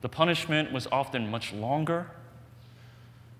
The 0.00 0.08
punishment 0.08 0.72
was 0.72 0.86
often 0.92 1.30
much 1.30 1.52
longer 1.52 2.10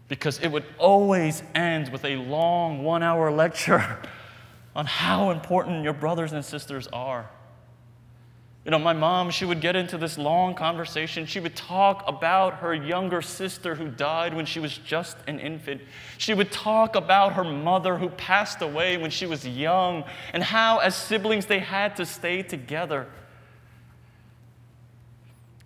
because 0.08 0.38
it 0.40 0.48
would 0.48 0.64
always 0.78 1.42
end 1.54 1.90
with 1.90 2.04
a 2.04 2.16
long 2.16 2.82
one 2.82 3.02
hour 3.02 3.30
lecture 3.30 3.98
on 4.76 4.86
how 4.86 5.30
important 5.30 5.84
your 5.84 5.92
brothers 5.92 6.32
and 6.32 6.44
sisters 6.44 6.88
are. 6.92 7.30
You 8.64 8.72
know, 8.72 8.78
my 8.78 8.92
mom, 8.92 9.30
she 9.30 9.46
would 9.46 9.62
get 9.62 9.76
into 9.76 9.96
this 9.96 10.18
long 10.18 10.54
conversation. 10.54 11.24
She 11.24 11.40
would 11.40 11.56
talk 11.56 12.04
about 12.06 12.56
her 12.56 12.74
younger 12.74 13.22
sister 13.22 13.74
who 13.74 13.88
died 13.88 14.34
when 14.34 14.44
she 14.44 14.60
was 14.60 14.76
just 14.76 15.16
an 15.26 15.38
infant. 15.40 15.80
She 16.18 16.34
would 16.34 16.52
talk 16.52 16.94
about 16.94 17.32
her 17.32 17.44
mother 17.44 17.96
who 17.96 18.10
passed 18.10 18.60
away 18.60 18.98
when 18.98 19.10
she 19.10 19.24
was 19.24 19.46
young 19.46 20.04
and 20.34 20.42
how, 20.42 20.78
as 20.78 20.94
siblings, 20.94 21.46
they 21.46 21.60
had 21.60 21.96
to 21.96 22.04
stay 22.04 22.42
together. 22.42 23.06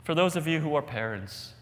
For 0.04 0.14
those 0.14 0.36
of 0.36 0.46
you 0.46 0.60
who 0.60 0.74
are 0.74 0.82
parents, 0.82 1.52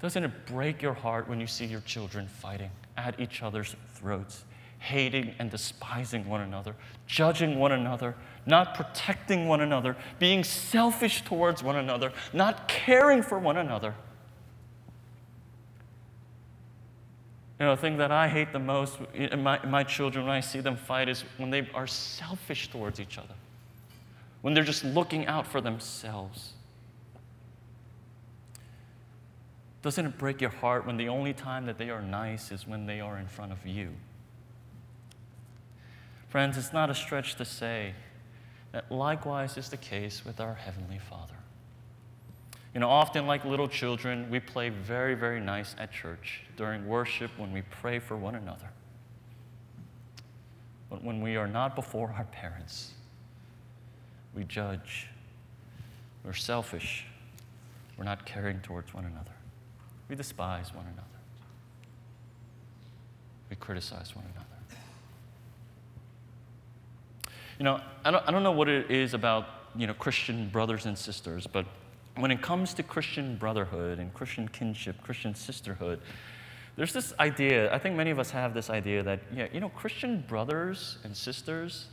doesn't 0.00 0.24
it 0.24 0.46
break 0.46 0.82
your 0.82 0.92
heart 0.92 1.28
when 1.28 1.40
you 1.40 1.46
see 1.46 1.64
your 1.64 1.80
children 1.80 2.26
fighting 2.26 2.70
at 2.96 3.18
each 3.20 3.42
other's 3.42 3.76
throats, 3.94 4.44
hating 4.78 5.34
and 5.38 5.50
despising 5.50 6.28
one 6.28 6.40
another, 6.40 6.74
judging 7.06 7.58
one 7.58 7.72
another, 7.72 8.14
not 8.44 8.74
protecting 8.74 9.46
one 9.46 9.60
another, 9.60 9.96
being 10.18 10.42
selfish 10.44 11.22
towards 11.22 11.62
one 11.62 11.76
another, 11.76 12.12
not 12.32 12.68
caring 12.68 13.22
for 13.22 13.38
one 13.38 13.56
another? 13.56 13.94
You 17.58 17.66
know, 17.66 17.74
the 17.74 17.80
thing 17.80 17.96
that 17.98 18.12
I 18.12 18.28
hate 18.28 18.52
the 18.52 18.58
most 18.58 18.98
in 19.14 19.42
my, 19.42 19.62
in 19.62 19.70
my 19.70 19.82
children 19.82 20.26
when 20.26 20.34
I 20.34 20.40
see 20.40 20.60
them 20.60 20.76
fight 20.76 21.08
is 21.08 21.22
when 21.38 21.50
they 21.50 21.70
are 21.72 21.86
selfish 21.86 22.68
towards 22.68 23.00
each 23.00 23.16
other 23.16 23.34
when 24.46 24.54
they're 24.54 24.62
just 24.62 24.84
looking 24.84 25.26
out 25.26 25.44
for 25.44 25.60
themselves? 25.60 26.52
Doesn't 29.82 30.06
it 30.06 30.18
break 30.18 30.40
your 30.40 30.50
heart 30.50 30.86
when 30.86 30.96
the 30.96 31.08
only 31.08 31.32
time 31.32 31.66
that 31.66 31.78
they 31.78 31.90
are 31.90 32.00
nice 32.00 32.52
is 32.52 32.64
when 32.64 32.86
they 32.86 33.00
are 33.00 33.18
in 33.18 33.26
front 33.26 33.50
of 33.50 33.66
you? 33.66 33.90
Friends, 36.28 36.56
it's 36.56 36.72
not 36.72 36.90
a 36.90 36.94
stretch 36.94 37.34
to 37.34 37.44
say 37.44 37.94
that 38.70 38.88
likewise 38.88 39.56
is 39.56 39.68
the 39.68 39.76
case 39.76 40.24
with 40.24 40.38
our 40.38 40.54
Heavenly 40.54 41.00
Father. 41.00 41.34
You 42.72 42.78
know, 42.78 42.88
often 42.88 43.26
like 43.26 43.44
little 43.44 43.66
children, 43.66 44.30
we 44.30 44.38
play 44.38 44.68
very, 44.68 45.16
very 45.16 45.40
nice 45.40 45.74
at 45.76 45.90
church 45.90 46.42
during 46.56 46.86
worship 46.86 47.32
when 47.36 47.50
we 47.50 47.62
pray 47.62 47.98
for 47.98 48.16
one 48.16 48.36
another. 48.36 48.70
But 50.88 51.02
when 51.02 51.20
we 51.20 51.34
are 51.34 51.48
not 51.48 51.74
before 51.74 52.14
our 52.16 52.26
parents, 52.26 52.92
we 54.36 54.44
judge, 54.44 55.08
we're 56.24 56.34
selfish, 56.34 57.06
we're 57.96 58.04
not 58.04 58.26
caring 58.26 58.60
towards 58.60 58.92
one 58.92 59.06
another, 59.06 59.32
we 60.08 60.14
despise 60.14 60.74
one 60.74 60.84
another, 60.84 61.08
we 63.48 63.56
criticize 63.56 64.14
one 64.14 64.24
another. 64.34 64.46
You 67.58 67.64
know, 67.64 67.80
I 68.04 68.10
don't, 68.10 68.28
I 68.28 68.30
don't 68.30 68.42
know 68.42 68.52
what 68.52 68.68
it 68.68 68.90
is 68.90 69.14
about, 69.14 69.46
you 69.74 69.86
know, 69.86 69.94
Christian 69.94 70.50
brothers 70.50 70.84
and 70.84 70.96
sisters, 70.96 71.46
but 71.46 71.64
when 72.16 72.30
it 72.30 72.42
comes 72.42 72.74
to 72.74 72.82
Christian 72.82 73.36
brotherhood 73.36 73.98
and 73.98 74.12
Christian 74.12 74.46
kinship, 74.48 75.02
Christian 75.02 75.34
sisterhood, 75.34 76.00
there's 76.76 76.92
this 76.92 77.14
idea, 77.18 77.72
I 77.72 77.78
think 77.78 77.96
many 77.96 78.10
of 78.10 78.18
us 78.18 78.30
have 78.30 78.52
this 78.52 78.68
idea 78.68 79.02
that, 79.02 79.20
yeah, 79.34 79.46
you 79.52 79.60
know, 79.60 79.70
Christian 79.70 80.22
brothers 80.28 80.98
and 81.04 81.16
sisters, 81.16 81.86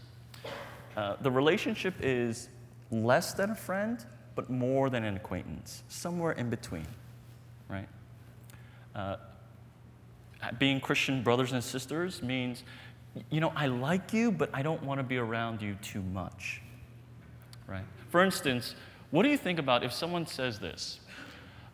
uh, 0.96 1.16
the 1.22 1.32
relationship 1.32 1.96
is 2.02 2.50
less 2.92 3.34
than 3.34 3.50
a 3.50 3.56
friend, 3.56 4.06
but 4.36 4.50
more 4.50 4.90
than 4.90 5.04
an 5.04 5.16
acquaintance, 5.16 5.84
somewhere 5.88 6.34
in 6.34 6.50
between, 6.50 6.88
right? 7.70 7.88
Uh, 8.96 9.18
being 10.60 10.80
Christian 10.80 11.24
brothers 11.24 11.52
and 11.54 11.64
sisters 11.64 12.22
means, 12.22 12.64
you 13.30 13.40
know, 13.40 13.54
I 13.56 13.68
like 13.68 14.14
you, 14.14 14.32
but 14.32 14.50
I 14.54 14.62
don't 14.62 14.84
want 14.84 15.00
to 15.00 15.04
be 15.04 15.18
around 15.18 15.62
you 15.62 15.76
too 15.82 16.02
much, 16.02 16.62
right? 17.68 17.86
For 18.10 18.24
instance, 18.24 18.76
what 19.12 19.24
do 19.24 19.30
you 19.30 19.38
think 19.38 19.60
about 19.60 19.84
if 19.84 19.94
someone 19.94 20.26
says 20.26 20.60
this? 20.60 21.00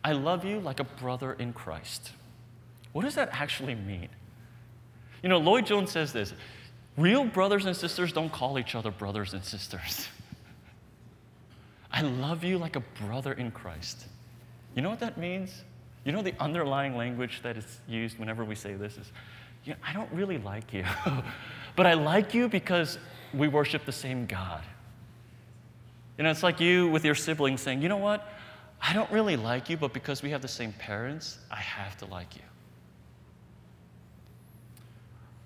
I 0.02 0.12
love 0.12 0.44
you 0.44 0.60
like 0.60 0.80
a 0.80 0.84
brother 0.84 1.34
in 1.34 1.52
Christ. 1.52 2.12
What 2.92 3.02
does 3.04 3.14
that 3.14 3.30
actually 3.32 3.74
mean? 3.74 4.08
You 5.22 5.28
know, 5.28 5.38
Lloyd 5.38 5.66
Jones 5.66 5.90
says 5.90 6.12
this 6.12 6.32
Real 6.96 7.24
brothers 7.24 7.66
and 7.66 7.76
sisters 7.76 8.12
don't 8.12 8.32
call 8.32 8.58
each 8.58 8.74
other 8.74 8.90
brothers 8.90 9.32
and 9.32 9.44
sisters. 9.44 10.08
I 11.92 12.02
love 12.02 12.44
you 12.44 12.58
like 12.58 12.76
a 12.76 12.82
brother 13.04 13.32
in 13.32 13.50
Christ. 13.50 14.06
You 14.74 14.82
know 14.82 14.90
what 14.90 15.00
that 15.00 15.18
means? 15.18 15.62
You 16.04 16.12
know 16.12 16.22
the 16.22 16.34
underlying 16.40 16.96
language 16.96 17.40
that 17.42 17.56
is 17.56 17.80
used 17.88 18.18
whenever 18.18 18.44
we 18.44 18.54
say 18.54 18.74
this 18.74 18.96
is, 18.96 19.10
you 19.64 19.72
know, 19.72 19.78
I 19.86 19.92
don't 19.92 20.10
really 20.12 20.38
like 20.38 20.72
you, 20.72 20.84
but 21.76 21.86
I 21.86 21.94
like 21.94 22.32
you 22.32 22.48
because 22.48 22.98
we 23.34 23.48
worship 23.48 23.84
the 23.84 23.92
same 23.92 24.26
God. 24.26 24.62
You 26.16 26.24
know, 26.24 26.30
it's 26.30 26.42
like 26.42 26.60
you 26.60 26.88
with 26.88 27.04
your 27.04 27.14
siblings 27.14 27.60
saying, 27.60 27.82
you 27.82 27.88
know 27.88 27.96
what? 27.96 28.28
I 28.80 28.92
don't 28.92 29.10
really 29.10 29.36
like 29.36 29.68
you, 29.68 29.76
but 29.76 29.92
because 29.92 30.22
we 30.22 30.30
have 30.30 30.42
the 30.42 30.48
same 30.48 30.72
parents, 30.72 31.38
I 31.50 31.56
have 31.56 31.96
to 31.98 32.06
like 32.06 32.34
you. 32.36 32.42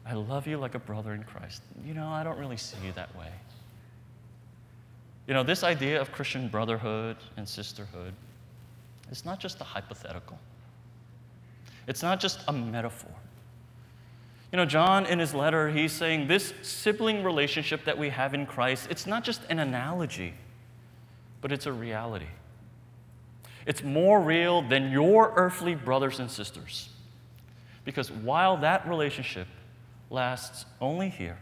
I 0.07 0.13
love 0.13 0.47
you 0.47 0.59
like 0.59 0.75
a 0.75 0.79
brother 0.79 1.15
in 1.15 1.25
Christ. 1.25 1.63
You 1.85 1.95
know, 1.95 2.09
I 2.09 2.23
don't 2.23 2.39
really 2.39 2.57
see 2.57 2.77
you 2.85 2.93
that 2.93 3.15
way. 3.17 3.31
You 5.27 5.33
know, 5.33 5.43
this 5.43 5.63
idea 5.63 6.01
of 6.01 6.13
Christian 6.13 6.49
brotherhood 6.49 7.17
and 7.37 7.49
sisterhood 7.49 8.13
is 9.11 9.25
not 9.25 9.41
just 9.41 9.61
a 9.61 9.65
hypothetical, 9.65 10.39
it's 11.87 12.03
not 12.03 12.21
just 12.21 12.41
a 12.49 12.53
metaphor. 12.53 13.13
You 14.53 14.59
know, 14.59 14.67
John 14.67 15.07
in 15.07 15.19
his 15.19 15.35
letter, 15.35 15.69
he's 15.69 15.91
saying 15.91 16.29
this 16.29 16.55
sibling 16.63 17.25
relationship 17.25 17.85
that 17.87 17.99
we 17.99 18.11
have 18.11 18.35
in 18.35 18.47
Christ, 18.47 18.87
it's 18.89 19.05
not 19.05 19.25
just 19.25 19.41
an 19.49 19.59
analogy, 19.59 20.35
but 21.41 21.51
it's 21.51 21.67
a 21.67 21.73
reality. 21.73 22.29
It's 23.67 23.83
more 23.83 24.21
real 24.21 24.63
than 24.63 24.93
your 24.93 25.33
earthly 25.35 25.75
brothers 25.75 26.21
and 26.21 26.31
sisters. 26.31 26.91
Because 27.85 28.13
while 28.13 28.57
that 28.59 28.89
relationship 28.89 29.49
lasts 30.11 30.67
only 30.81 31.09
here, 31.09 31.39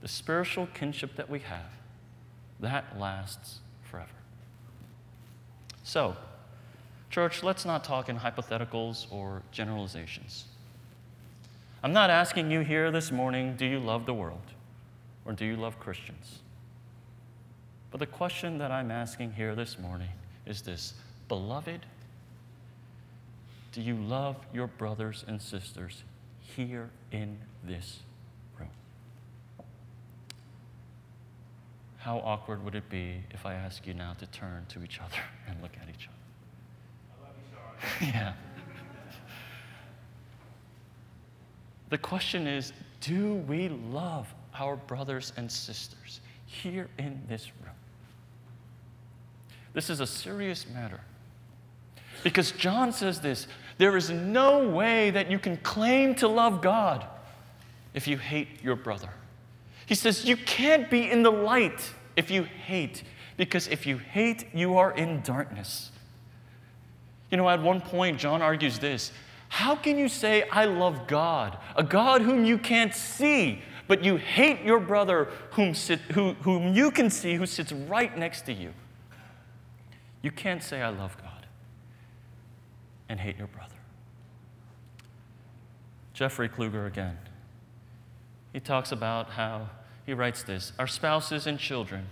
the 0.00 0.08
spiritual 0.08 0.66
kinship 0.74 1.16
that 1.16 1.28
we 1.28 1.40
have, 1.40 1.70
that 2.60 2.98
lasts 2.98 3.60
forever. 3.82 4.08
So, 5.82 6.16
church, 7.10 7.42
let's 7.42 7.64
not 7.64 7.84
talk 7.84 8.08
in 8.08 8.18
hypotheticals 8.18 9.06
or 9.12 9.42
generalizations. 9.52 10.44
I'm 11.82 11.92
not 11.92 12.10
asking 12.10 12.50
you 12.50 12.60
here 12.60 12.90
this 12.90 13.12
morning, 13.12 13.54
do 13.56 13.66
you 13.66 13.78
love 13.78 14.06
the 14.06 14.14
world 14.14 14.40
or 15.24 15.32
do 15.32 15.44
you 15.44 15.56
love 15.56 15.78
Christians? 15.78 16.40
But 17.90 18.00
the 18.00 18.06
question 18.06 18.58
that 18.58 18.70
I'm 18.70 18.90
asking 18.90 19.32
here 19.32 19.54
this 19.54 19.78
morning 19.78 20.10
is 20.46 20.62
this 20.62 20.94
Beloved, 21.28 21.86
do 23.72 23.82
you 23.82 23.94
love 23.96 24.36
your 24.52 24.66
brothers 24.66 25.24
and 25.26 25.40
sisters 25.40 26.02
here 26.56 26.88
in 27.12 27.36
this 27.62 27.98
room? 28.58 28.70
How 31.98 32.18
awkward 32.18 32.64
would 32.64 32.74
it 32.74 32.88
be 32.88 33.20
if 33.30 33.44
I 33.44 33.54
ask 33.54 33.86
you 33.86 33.92
now 33.92 34.14
to 34.14 34.26
turn 34.26 34.64
to 34.70 34.82
each 34.82 34.98
other 35.00 35.20
and 35.48 35.60
look 35.60 35.72
at 35.80 35.88
each 35.88 36.08
other? 36.08 36.16
yeah. 38.00 38.32
The 41.90 41.98
question 41.98 42.46
is 42.46 42.72
do 43.00 43.34
we 43.34 43.68
love 43.68 44.32
our 44.58 44.76
brothers 44.76 45.32
and 45.36 45.52
sisters 45.52 46.20
here 46.46 46.88
in 46.98 47.20
this 47.28 47.52
room? 47.62 47.74
This 49.74 49.90
is 49.90 50.00
a 50.00 50.06
serious 50.06 50.66
matter. 50.72 51.00
Because 52.24 52.50
John 52.52 52.92
says 52.92 53.20
this 53.20 53.46
there 53.78 53.96
is 53.96 54.10
no 54.10 54.66
way 54.68 55.10
that 55.10 55.30
you 55.30 55.38
can 55.38 55.56
claim 55.58 56.14
to 56.16 56.28
love 56.28 56.62
God 56.62 57.04
if 57.94 58.08
you 58.08 58.16
hate 58.16 58.62
your 58.62 58.76
brother. 58.76 59.10
He 59.86 59.94
says 59.94 60.24
you 60.24 60.36
can't 60.36 60.90
be 60.90 61.10
in 61.10 61.22
the 61.22 61.30
light 61.30 61.92
if 62.16 62.30
you 62.30 62.44
hate, 62.44 63.02
because 63.36 63.68
if 63.68 63.86
you 63.86 63.98
hate, 63.98 64.46
you 64.54 64.78
are 64.78 64.92
in 64.92 65.20
darkness. 65.20 65.90
You 67.30 67.36
know, 67.36 67.48
at 67.48 67.60
one 67.60 67.80
point, 67.80 68.18
John 68.18 68.40
argues 68.40 68.78
this 68.78 69.12
How 69.48 69.76
can 69.76 69.98
you 69.98 70.08
say, 70.08 70.48
I 70.50 70.64
love 70.64 71.06
God, 71.06 71.58
a 71.76 71.82
God 71.82 72.22
whom 72.22 72.44
you 72.44 72.56
can't 72.56 72.94
see, 72.94 73.60
but 73.88 74.02
you 74.02 74.16
hate 74.16 74.62
your 74.62 74.80
brother 74.80 75.28
whom, 75.50 75.74
sit, 75.74 76.00
who, 76.12 76.32
whom 76.40 76.74
you 76.74 76.90
can 76.90 77.10
see, 77.10 77.34
who 77.34 77.46
sits 77.46 77.72
right 77.72 78.16
next 78.16 78.42
to 78.42 78.52
you? 78.52 78.72
You 80.22 80.30
can't 80.30 80.62
say, 80.62 80.80
I 80.80 80.88
love 80.88 81.16
God 81.18 81.25
and 83.08 83.20
hate 83.20 83.38
your 83.38 83.46
brother. 83.46 83.74
Jeffrey 86.12 86.48
Kluger 86.48 86.86
again. 86.86 87.18
He 88.52 88.60
talks 88.60 88.90
about 88.90 89.30
how, 89.30 89.68
he 90.06 90.14
writes 90.14 90.42
this 90.42 90.72
Our 90.78 90.86
spouses 90.86 91.46
and 91.46 91.58
children 91.58 92.06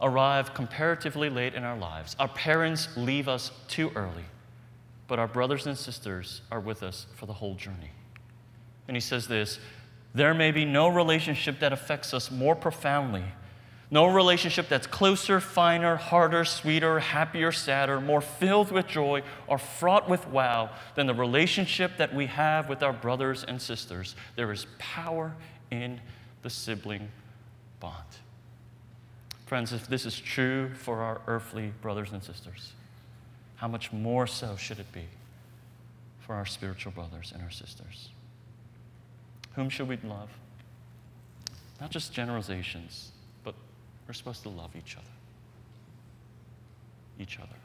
arrive 0.00 0.54
comparatively 0.54 1.28
late 1.28 1.54
in 1.54 1.64
our 1.64 1.76
lives. 1.76 2.14
Our 2.18 2.28
parents 2.28 2.88
leave 2.96 3.28
us 3.28 3.50
too 3.66 3.90
early, 3.96 4.24
but 5.08 5.18
our 5.18 5.26
brothers 5.26 5.66
and 5.66 5.76
sisters 5.76 6.42
are 6.50 6.60
with 6.60 6.82
us 6.82 7.06
for 7.14 7.26
the 7.26 7.32
whole 7.32 7.54
journey. 7.54 7.90
And 8.86 8.96
he 8.96 9.00
says 9.00 9.26
this 9.26 9.58
there 10.14 10.32
may 10.32 10.50
be 10.50 10.64
no 10.64 10.88
relationship 10.88 11.58
that 11.60 11.72
affects 11.72 12.14
us 12.14 12.30
more 12.30 12.56
profoundly 12.56 13.24
no 13.90 14.06
relationship 14.06 14.68
that's 14.68 14.86
closer, 14.86 15.40
finer, 15.40 15.96
harder, 15.96 16.44
sweeter, 16.44 16.98
happier, 16.98 17.52
sadder, 17.52 18.00
more 18.00 18.20
filled 18.20 18.72
with 18.72 18.88
joy, 18.88 19.22
or 19.46 19.58
fraught 19.58 20.08
with 20.08 20.26
wow 20.28 20.70
than 20.96 21.06
the 21.06 21.14
relationship 21.14 21.96
that 21.98 22.12
we 22.12 22.26
have 22.26 22.68
with 22.68 22.82
our 22.82 22.92
brothers 22.92 23.44
and 23.44 23.62
sisters. 23.62 24.16
There 24.34 24.50
is 24.50 24.66
power 24.78 25.34
in 25.70 26.00
the 26.42 26.50
sibling 26.50 27.08
bond. 27.78 27.94
Friends, 29.46 29.72
if 29.72 29.86
this 29.86 30.04
is 30.04 30.18
true 30.18 30.74
for 30.74 30.98
our 30.98 31.20
earthly 31.28 31.72
brothers 31.80 32.10
and 32.10 32.22
sisters, 32.22 32.72
how 33.56 33.68
much 33.68 33.92
more 33.92 34.26
so 34.26 34.56
should 34.56 34.80
it 34.80 34.90
be 34.92 35.04
for 36.18 36.34
our 36.34 36.44
spiritual 36.44 36.90
brothers 36.90 37.30
and 37.32 37.40
our 37.40 37.50
sisters? 37.52 38.08
Whom 39.54 39.68
should 39.68 39.88
we 39.88 39.96
love? 40.02 40.28
Not 41.80 41.90
just 41.90 42.12
generalizations 42.12 43.12
we're 44.06 44.14
supposed 44.14 44.42
to 44.42 44.48
love 44.48 44.70
each 44.76 44.96
other. 44.96 45.06
Each 47.18 47.38
other. 47.38 47.56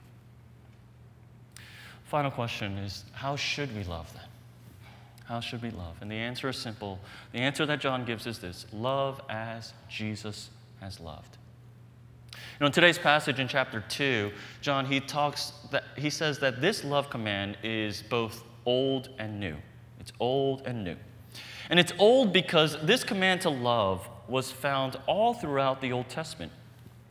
Final 2.05 2.31
question 2.31 2.77
is 2.77 3.05
how 3.13 3.35
should 3.35 3.75
we 3.75 3.83
love 3.83 4.11
then? 4.13 4.23
How 5.25 5.39
should 5.39 5.61
we 5.61 5.69
love? 5.69 5.95
And 6.01 6.11
the 6.11 6.15
answer 6.15 6.49
is 6.49 6.57
simple. 6.57 6.99
The 7.31 7.39
answer 7.39 7.65
that 7.65 7.79
John 7.79 8.03
gives 8.03 8.27
is 8.27 8.39
this 8.39 8.65
love 8.73 9.21
as 9.29 9.73
Jesus 9.87 10.49
has 10.81 10.99
loved. 10.99 11.37
You 12.33 12.37
know, 12.59 12.65
in 12.65 12.71
today's 12.71 12.97
passage 12.97 13.39
in 13.39 13.47
chapter 13.47 13.83
2, 13.87 14.31
John 14.61 14.85
he 14.85 14.99
talks 14.99 15.53
that 15.71 15.83
he 15.95 16.09
says 16.09 16.39
that 16.39 16.59
this 16.59 16.83
love 16.83 17.09
command 17.09 17.57
is 17.63 18.03
both 18.09 18.43
old 18.65 19.09
and 19.17 19.39
new. 19.39 19.55
It's 19.99 20.11
old 20.19 20.63
and 20.65 20.83
new. 20.83 20.97
And 21.69 21.79
it's 21.79 21.93
old 21.97 22.33
because 22.33 22.77
this 22.83 23.03
command 23.03 23.41
to 23.41 23.49
love 23.49 24.07
was 24.31 24.49
found 24.49 24.97
all 25.05 25.33
throughout 25.33 25.81
the 25.81 25.91
Old 25.91 26.09
Testament. 26.09 26.51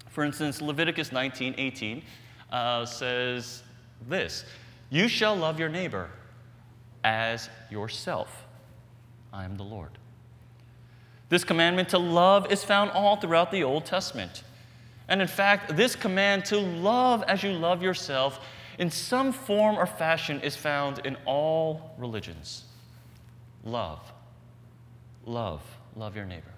For 0.09 0.25
instance, 0.25 0.61
Leviticus 0.61 1.13
19 1.13 1.55
18 1.57 2.03
uh, 2.51 2.85
says 2.87 3.63
this 4.09 4.45
You 4.89 5.07
shall 5.07 5.37
love 5.37 5.61
your 5.61 5.69
neighbor 5.69 6.11
as 7.05 7.49
yourself. 7.71 8.47
I 9.33 9.45
am 9.45 9.57
the 9.57 9.63
Lord. 9.63 9.91
This 11.29 11.45
commandment 11.45 11.91
to 11.91 11.99
love 11.99 12.51
is 12.51 12.65
found 12.65 12.91
all 12.91 13.17
throughout 13.17 13.53
the 13.53 13.63
Old 13.63 13.85
Testament. 13.85 14.43
And 15.09 15.21
in 15.21 15.29
fact, 15.29 15.77
this 15.77 15.95
command 15.95 16.45
to 16.47 16.59
love 16.59 17.23
as 17.25 17.43
you 17.43 17.53
love 17.53 17.83
yourself 17.83 18.41
in 18.79 18.91
some 18.91 19.33
form 19.33 19.77
or 19.77 19.87
fashion 19.87 20.41
is 20.41 20.57
found 20.57 21.01
in 21.05 21.17
all 21.27 21.95
religions. 21.99 22.65
Love. 23.63 24.01
Love. 25.25 25.63
Love 25.95 26.17
your 26.17 26.25
neighbor. 26.25 26.53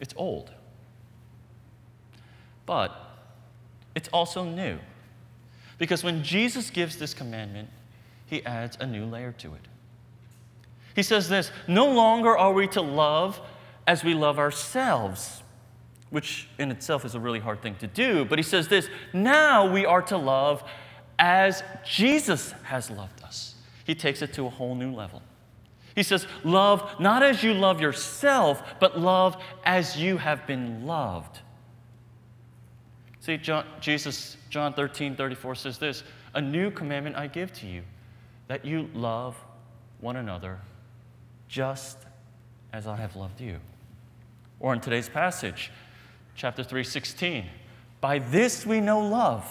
It's 0.00 0.14
old. 0.16 0.50
But 2.64 2.94
it's 3.94 4.08
also 4.08 4.44
new. 4.44 4.78
Because 5.78 6.02
when 6.02 6.22
Jesus 6.22 6.70
gives 6.70 6.96
this 6.96 7.14
commandment, 7.14 7.68
he 8.26 8.44
adds 8.44 8.76
a 8.80 8.86
new 8.86 9.04
layer 9.04 9.32
to 9.38 9.54
it. 9.54 9.60
He 10.94 11.02
says 11.02 11.28
this 11.28 11.50
No 11.68 11.90
longer 11.90 12.36
are 12.36 12.52
we 12.52 12.66
to 12.68 12.80
love 12.80 13.40
as 13.86 14.02
we 14.02 14.14
love 14.14 14.38
ourselves, 14.38 15.42
which 16.10 16.48
in 16.58 16.70
itself 16.70 17.04
is 17.04 17.14
a 17.14 17.20
really 17.20 17.38
hard 17.38 17.62
thing 17.62 17.76
to 17.76 17.86
do, 17.86 18.24
but 18.24 18.38
he 18.38 18.42
says 18.42 18.68
this 18.68 18.88
Now 19.12 19.70
we 19.70 19.86
are 19.86 20.02
to 20.02 20.16
love 20.16 20.64
as 21.18 21.62
Jesus 21.84 22.52
has 22.64 22.90
loved 22.90 23.22
us. 23.22 23.54
He 23.84 23.94
takes 23.94 24.22
it 24.22 24.32
to 24.34 24.46
a 24.46 24.50
whole 24.50 24.74
new 24.74 24.92
level. 24.92 25.22
He 25.96 26.02
says, 26.02 26.26
Love 26.44 27.00
not 27.00 27.24
as 27.24 27.42
you 27.42 27.54
love 27.54 27.80
yourself, 27.80 28.62
but 28.78 29.00
love 29.00 29.42
as 29.64 29.96
you 29.96 30.18
have 30.18 30.46
been 30.46 30.86
loved. 30.86 31.40
See, 33.20 33.38
John, 33.38 33.64
Jesus, 33.80 34.36
John 34.50 34.74
13, 34.74 35.16
34 35.16 35.56
says 35.56 35.78
this 35.78 36.04
A 36.34 36.40
new 36.40 36.70
commandment 36.70 37.16
I 37.16 37.26
give 37.26 37.52
to 37.54 37.66
you, 37.66 37.82
that 38.46 38.64
you 38.64 38.88
love 38.94 39.36
one 40.00 40.16
another 40.16 40.60
just 41.48 41.96
as 42.74 42.86
I 42.86 42.96
have 42.96 43.16
loved 43.16 43.40
you. 43.40 43.56
Or 44.60 44.74
in 44.74 44.80
today's 44.80 45.08
passage, 45.08 45.72
chapter 46.34 46.62
3, 46.62 46.84
16, 46.84 47.46
by 48.02 48.18
this 48.18 48.66
we 48.66 48.82
know 48.82 49.00
love, 49.00 49.50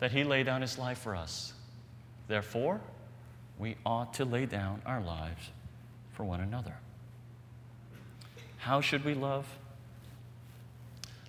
that 0.00 0.10
he 0.10 0.24
laid 0.24 0.46
down 0.46 0.62
his 0.62 0.78
life 0.78 0.98
for 0.98 1.14
us. 1.14 1.52
Therefore, 2.26 2.80
we 3.60 3.76
ought 3.84 4.14
to 4.14 4.24
lay 4.24 4.46
down 4.46 4.82
our 4.86 5.00
lives 5.00 5.50
for 6.12 6.24
one 6.24 6.40
another. 6.40 6.74
How 8.56 8.80
should 8.80 9.04
we 9.04 9.14
love? 9.14 9.46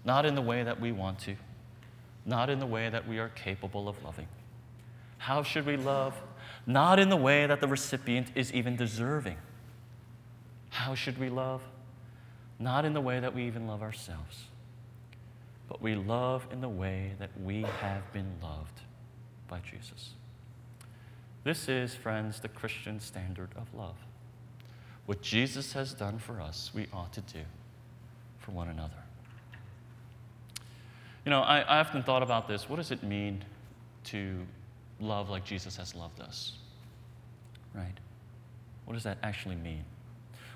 Not 0.04 0.26
in 0.26 0.36
the 0.36 0.42
way 0.42 0.64
that 0.64 0.80
we 0.80 0.92
want 0.92 1.20
to, 1.20 1.36
not 2.26 2.50
in 2.50 2.60
the 2.60 2.66
way 2.66 2.90
that 2.90 3.08
we 3.08 3.20
are 3.20 3.30
capable 3.30 3.88
of 3.88 4.04
loving. 4.04 4.28
How 5.20 5.44
should 5.44 5.66
we 5.66 5.78
love? 5.78 6.16
Not 6.66 6.98
in 7.00 7.10
the 7.10 7.18
way 7.18 7.46
that 7.46 7.62
the 7.62 7.68
recipient 7.68 8.28
is 8.34 8.52
even 8.54 8.76
deserving. 8.76 9.38
How 10.70 10.96
should 10.96 11.20
we 11.20 11.30
love? 11.30 11.62
not 12.62 12.86
in 12.86 12.94
the 12.94 13.02
way 13.02 13.20
that 13.20 13.34
we 13.34 13.48
even 13.48 13.68
love 13.68 13.82
ourselves, 13.82 14.46
but 15.68 15.82
we 15.82 15.96
love 15.96 16.46
in 16.52 16.62
the 16.62 16.70
way 16.70 17.14
that 17.20 17.30
we 17.44 17.64
have 17.64 18.14
been 18.14 18.32
loved 18.42 18.82
by 19.48 19.60
Jesus. 19.60 20.12
This 21.44 21.68
is, 21.68 21.96
friends, 21.96 22.40
the 22.40 22.48
Christian 22.48 23.00
standard 23.00 23.50
of 23.56 23.74
love. 23.74 23.96
What 25.06 25.22
Jesus 25.22 25.74
has 25.74 25.94
done 25.94 26.20
for 26.20 26.40
us, 26.40 26.72
we 26.74 26.88
ought 26.94 27.12
to 27.14 27.22
do 27.22 27.40
for 28.40 28.52
one 28.52 28.68
another. 28.70 28.94
You 31.26 31.30
know, 31.30 31.42
I, 31.42 31.62
I 31.62 31.80
often 31.80 32.04
thought 32.04 32.24
about 32.24 32.48
this. 32.48 32.70
What 32.70 32.78
does 32.78 32.92
it 32.92 33.04
mean 33.04 33.44
to 34.06 34.40
love 35.00 35.30
like 35.30 35.44
Jesus 35.44 35.78
has 35.78 35.96
loved 35.96 36.20
us? 36.20 36.54
Right? 37.74 37.98
What 38.86 38.94
does 38.94 39.04
that 39.04 39.18
actually 39.24 39.56
mean? 39.56 39.84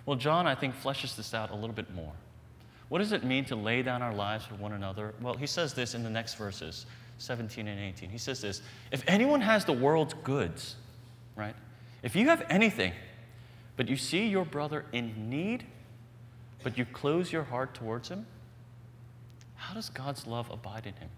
Well, 0.06 0.18
John, 0.18 0.46
I 0.46 0.56
think, 0.56 0.76
fleshes 0.76 1.16
this 1.16 1.34
out 1.34 1.52
a 1.52 1.56
little 1.56 1.76
bit 1.76 1.94
more. 1.94 2.14
What 2.90 3.00
does 3.00 3.12
it 3.12 3.24
mean 3.24 3.46
to 3.46 3.56
lay 3.56 3.82
down 3.82 4.02
our 4.02 4.14
lives 4.14 4.46
for 4.46 4.56
one 4.56 4.74
another? 4.74 5.14
Well, 5.20 5.34
he 5.34 5.48
says 5.48 5.74
this 5.74 5.96
in 5.96 6.04
the 6.04 6.10
next 6.10 6.36
verses, 6.36 6.86
17 7.18 7.68
and 7.68 7.80
18. 7.80 8.10
He 8.10 8.18
says 8.18 8.42
this 8.42 8.62
If 8.92 9.04
anyone 9.08 9.42
has 9.42 9.66
the 9.66 9.74
world's 9.74 10.14
goods, 10.24 10.76
right? 11.36 11.56
If 12.04 12.16
you 12.16 12.28
have 12.28 12.46
anything, 12.50 12.94
but 13.78 13.90
you 13.90 13.98
see 13.98 14.28
your 14.28 14.46
brother 14.46 14.86
in 14.92 15.30
need, 15.30 15.66
but 16.64 16.78
you 16.78 16.86
close 16.86 17.32
your 17.32 17.44
heart 17.44 17.74
towards 17.74 18.10
him, 18.10 18.26
how 19.56 19.74
does 19.74 19.90
God's 19.90 20.28
love 20.28 20.50
abide 20.52 20.86
in 20.86 20.94
him? 20.94 21.10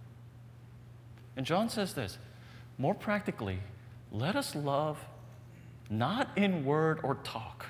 And 1.36 1.46
John 1.46 1.70
says 1.70 1.94
this 1.94 2.18
more 2.78 2.96
practically, 2.96 3.60
let 4.12 4.36
us 4.36 4.56
love 4.56 4.98
not 5.90 6.30
in 6.38 6.66
word 6.66 7.00
or 7.04 7.16
talk 7.16 7.66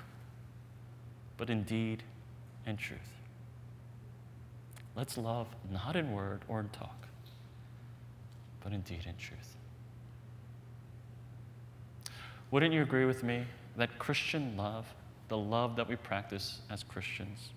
but 1.37 1.49
in 1.49 1.63
deed 1.63 2.03
and 2.65 2.77
truth. 2.77 2.99
Let's 4.95 5.17
love 5.17 5.47
not 5.71 5.95
in 5.95 6.11
word 6.11 6.41
or 6.47 6.59
in 6.59 6.69
talk, 6.69 7.06
but 8.63 8.73
indeed 8.73 9.05
in 9.05 9.15
truth. 9.17 9.55
Wouldn't 12.51 12.73
you 12.73 12.81
agree 12.81 13.05
with 13.05 13.23
me 13.23 13.45
that 13.75 13.99
Christian 13.99 14.55
love, 14.55 14.85
the 15.27 15.37
love 15.37 15.75
that 15.75 15.87
we 15.87 15.95
practice 15.95 16.61
as 16.69 16.83
Christians, 16.83 17.49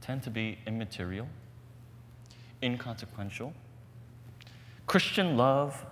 tend 0.00 0.22
to 0.22 0.30
be 0.30 0.58
immaterial, 0.66 1.28
inconsequential? 2.62 3.52
Christian 4.86 5.36
love 5.36 5.84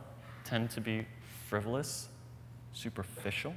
tend 0.45 0.71
to 0.71 0.81
be 0.81 1.07
frivolous, 1.49 2.09
superficial. 2.73 3.55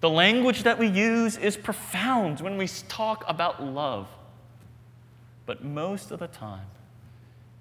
The 0.00 0.10
language 0.10 0.62
that 0.62 0.78
we 0.78 0.86
use 0.86 1.36
is 1.36 1.56
profound 1.56 2.40
when 2.40 2.56
we 2.56 2.66
talk 2.88 3.24
about 3.28 3.62
love, 3.62 4.08
but 5.44 5.62
most 5.62 6.10
of 6.10 6.20
the 6.20 6.28
time, 6.28 6.66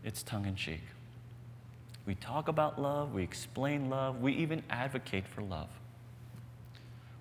it's 0.04 0.24
tongue 0.24 0.46
in 0.46 0.56
cheek. 0.56 0.82
We 2.10 2.16
talk 2.16 2.48
about 2.48 2.82
love, 2.82 3.14
we 3.14 3.22
explain 3.22 3.88
love, 3.88 4.20
we 4.20 4.34
even 4.34 4.64
advocate 4.72 5.28
for 5.28 5.44
love. 5.44 5.70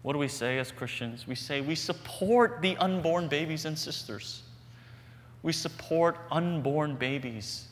What 0.00 0.14
do 0.14 0.18
we 0.18 0.28
say 0.28 0.58
as 0.58 0.72
Christians? 0.72 1.26
We 1.26 1.34
say 1.34 1.60
we 1.60 1.74
support 1.74 2.62
the 2.62 2.74
unborn 2.78 3.28
babies 3.28 3.66
and 3.66 3.78
sisters. 3.78 4.44
We 5.42 5.52
support 5.52 6.16
unborn 6.30 6.96
babies, 6.96 7.68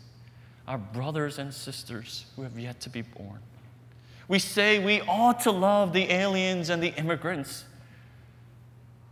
our 0.68 0.76
brothers 0.76 1.38
and 1.38 1.54
sisters 1.54 2.26
who 2.36 2.42
have 2.42 2.58
yet 2.58 2.80
to 2.80 2.90
be 2.90 3.00
born. 3.00 3.38
We 4.28 4.38
say 4.38 4.78
we 4.84 5.00
ought 5.00 5.40
to 5.44 5.52
love 5.52 5.94
the 5.94 6.12
aliens 6.12 6.68
and 6.68 6.82
the 6.82 6.94
immigrants. 6.98 7.64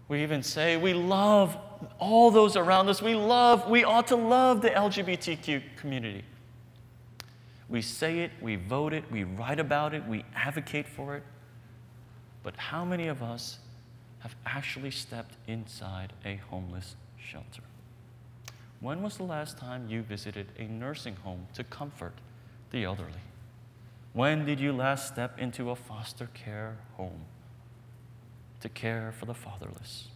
We 0.08 0.22
even 0.22 0.42
say 0.42 0.76
we 0.76 0.92
love 0.92 1.56
all 1.98 2.30
those 2.30 2.54
around 2.54 2.90
us. 2.90 3.00
We 3.00 3.14
love, 3.14 3.70
we 3.70 3.82
ought 3.82 4.08
to 4.08 4.16
love 4.16 4.60
the 4.60 4.68
LGBTQ 4.68 5.62
community. 5.78 6.22
We 7.68 7.82
say 7.82 8.20
it, 8.20 8.30
we 8.40 8.56
vote 8.56 8.92
it, 8.92 9.04
we 9.10 9.24
write 9.24 9.58
about 9.58 9.94
it, 9.94 10.06
we 10.06 10.24
advocate 10.34 10.86
for 10.86 11.16
it. 11.16 11.22
But 12.42 12.56
how 12.56 12.84
many 12.84 13.08
of 13.08 13.22
us 13.22 13.58
have 14.20 14.34
actually 14.44 14.90
stepped 14.90 15.34
inside 15.46 16.12
a 16.24 16.36
homeless 16.50 16.96
shelter? 17.18 17.62
When 18.80 19.02
was 19.02 19.16
the 19.16 19.22
last 19.22 19.56
time 19.56 19.88
you 19.88 20.02
visited 20.02 20.48
a 20.58 20.64
nursing 20.64 21.16
home 21.16 21.46
to 21.54 21.64
comfort 21.64 22.14
the 22.70 22.84
elderly? 22.84 23.12
When 24.12 24.44
did 24.44 24.60
you 24.60 24.72
last 24.72 25.08
step 25.08 25.38
into 25.38 25.70
a 25.70 25.76
foster 25.76 26.28
care 26.34 26.76
home 26.96 27.24
to 28.60 28.68
care 28.68 29.14
for 29.18 29.26
the 29.26 29.34
fatherless? 29.34 30.08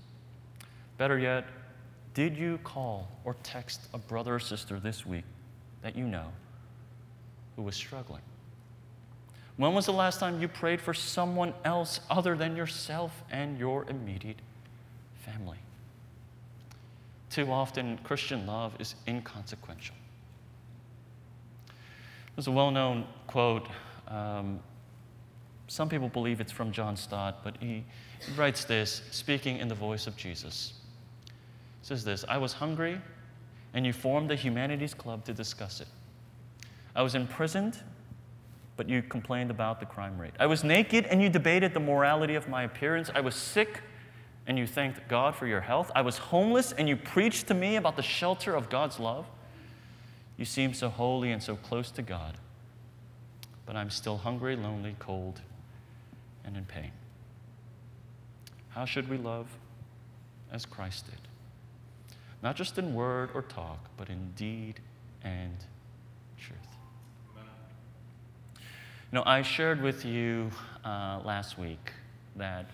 Better 0.98 1.18
yet, 1.18 1.46
did 2.12 2.36
you 2.36 2.58
call 2.62 3.08
or 3.24 3.36
text 3.42 3.80
a 3.94 3.98
brother 3.98 4.34
or 4.34 4.38
sister 4.38 4.78
this 4.78 5.06
week 5.06 5.24
that 5.82 5.96
you 5.96 6.04
know 6.04 6.32
who 7.58 7.64
was 7.64 7.74
struggling? 7.74 8.22
When 9.56 9.74
was 9.74 9.86
the 9.86 9.92
last 9.92 10.20
time 10.20 10.40
you 10.40 10.46
prayed 10.46 10.80
for 10.80 10.94
someone 10.94 11.52
else 11.64 11.98
other 12.08 12.36
than 12.36 12.54
yourself 12.54 13.24
and 13.32 13.58
your 13.58 13.84
immediate 13.90 14.38
family? 15.24 15.58
Too 17.30 17.50
often, 17.50 17.98
Christian 18.04 18.46
love 18.46 18.74
is 18.78 18.94
inconsequential. 19.08 19.96
There's 22.36 22.46
a 22.46 22.52
well 22.52 22.70
known 22.70 23.08
quote 23.26 23.66
um, 24.06 24.60
some 25.66 25.88
people 25.88 26.08
believe 26.08 26.40
it's 26.40 26.52
from 26.52 26.70
John 26.70 26.96
Stott, 26.96 27.42
but 27.42 27.56
he, 27.58 27.84
he 28.24 28.32
writes 28.36 28.64
this, 28.64 29.02
speaking 29.10 29.58
in 29.58 29.66
the 29.66 29.74
voice 29.74 30.06
of 30.06 30.16
Jesus. 30.16 30.74
He 31.26 31.32
says 31.88 32.04
this 32.04 32.24
I 32.28 32.38
was 32.38 32.52
hungry, 32.52 33.00
and 33.74 33.84
you 33.84 33.92
formed 33.92 34.30
the 34.30 34.36
Humanities 34.36 34.94
Club 34.94 35.24
to 35.24 35.34
discuss 35.34 35.80
it. 35.80 35.88
I 36.98 37.02
was 37.02 37.14
imprisoned, 37.14 37.78
but 38.76 38.90
you 38.90 39.00
complained 39.00 39.50
about 39.50 39.80
the 39.80 39.86
crime 39.86 40.18
rate. 40.18 40.34
I 40.38 40.44
was 40.44 40.62
naked, 40.62 41.06
and 41.06 41.22
you 41.22 41.30
debated 41.30 41.72
the 41.72 41.80
morality 41.80 42.34
of 42.34 42.46
my 42.46 42.64
appearance. 42.64 43.10
I 43.14 43.22
was 43.22 43.34
sick, 43.34 43.80
and 44.46 44.58
you 44.58 44.66
thanked 44.66 45.08
God 45.08 45.34
for 45.34 45.46
your 45.46 45.62
health. 45.62 45.90
I 45.94 46.02
was 46.02 46.18
homeless, 46.18 46.72
and 46.72 46.86
you 46.86 46.96
preached 46.96 47.46
to 47.48 47.54
me 47.54 47.76
about 47.76 47.96
the 47.96 48.02
shelter 48.02 48.54
of 48.54 48.68
God's 48.68 49.00
love. 49.00 49.24
You 50.36 50.44
seem 50.44 50.74
so 50.74 50.90
holy 50.90 51.32
and 51.32 51.42
so 51.42 51.56
close 51.56 51.90
to 51.92 52.02
God 52.02 52.36
but 53.68 53.76
I'm 53.76 53.90
still 53.90 54.16
hungry, 54.16 54.56
lonely, 54.56 54.96
cold, 54.98 55.42
and 56.42 56.56
in 56.56 56.64
pain. 56.64 56.90
How 58.70 58.86
should 58.86 59.10
we 59.10 59.18
love 59.18 59.46
as 60.50 60.64
Christ 60.64 61.04
did? 61.04 61.20
Not 62.42 62.56
just 62.56 62.78
in 62.78 62.94
word 62.94 63.28
or 63.34 63.42
talk, 63.42 63.90
but 63.98 64.08
in 64.08 64.32
deed 64.36 64.80
and 65.22 65.54
truth. 66.38 66.56
You 69.10 69.16
know, 69.16 69.22
I 69.24 69.40
shared 69.40 69.80
with 69.80 70.04
you 70.04 70.50
uh, 70.84 71.20
last 71.24 71.58
week 71.58 71.92
that 72.36 72.66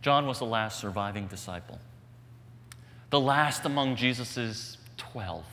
John 0.00 0.26
was 0.26 0.38
the 0.38 0.46
last 0.46 0.80
surviving 0.80 1.26
disciple, 1.26 1.78
the 3.10 3.20
last 3.20 3.66
among 3.66 3.96
Jesus' 3.96 4.78
12. 4.96 5.44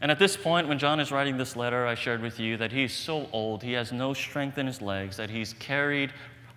And 0.00 0.10
at 0.10 0.18
this 0.18 0.34
point, 0.34 0.66
when 0.66 0.78
John 0.78 0.98
is 0.98 1.12
writing 1.12 1.36
this 1.36 1.56
letter, 1.56 1.86
I 1.86 1.94
shared 1.94 2.22
with 2.22 2.40
you 2.40 2.56
that 2.56 2.72
he's 2.72 2.94
so 2.94 3.28
old, 3.32 3.62
he 3.62 3.74
has 3.74 3.92
no 3.92 4.14
strength 4.14 4.56
in 4.56 4.66
his 4.66 4.80
legs, 4.80 5.18
that 5.18 5.28
he's 5.28 5.52
carried 5.52 6.10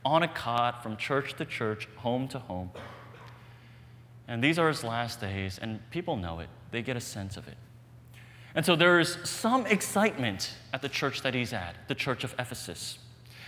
on 0.05 0.23
a 0.23 0.29
cot 0.29 0.81
from 0.81 0.95
church 0.95 1.33
to 1.35 1.45
church, 1.45 1.89
home 1.97 2.29
to 2.29 2.39
home. 2.39 2.71
And 4.29 4.41
these 4.41 4.57
are 4.57 4.69
his 4.69 4.81
last 4.81 5.19
days, 5.19 5.59
and 5.61 5.81
people 5.91 6.15
know 6.15 6.39
it. 6.39 6.47
They 6.71 6.81
get 6.81 6.95
a 6.95 7.01
sense 7.01 7.35
of 7.35 7.49
it. 7.49 7.57
And 8.55 8.65
so 8.65 8.75
there 8.75 8.99
is 8.99 9.17
some 9.23 9.65
excitement 9.65 10.53
at 10.73 10.81
the 10.81 10.89
church 10.89 11.21
that 11.21 11.33
he's 11.33 11.51
at, 11.51 11.75
the 11.87 11.95
church 11.95 12.23
of 12.23 12.33
Ephesus. 12.39 12.97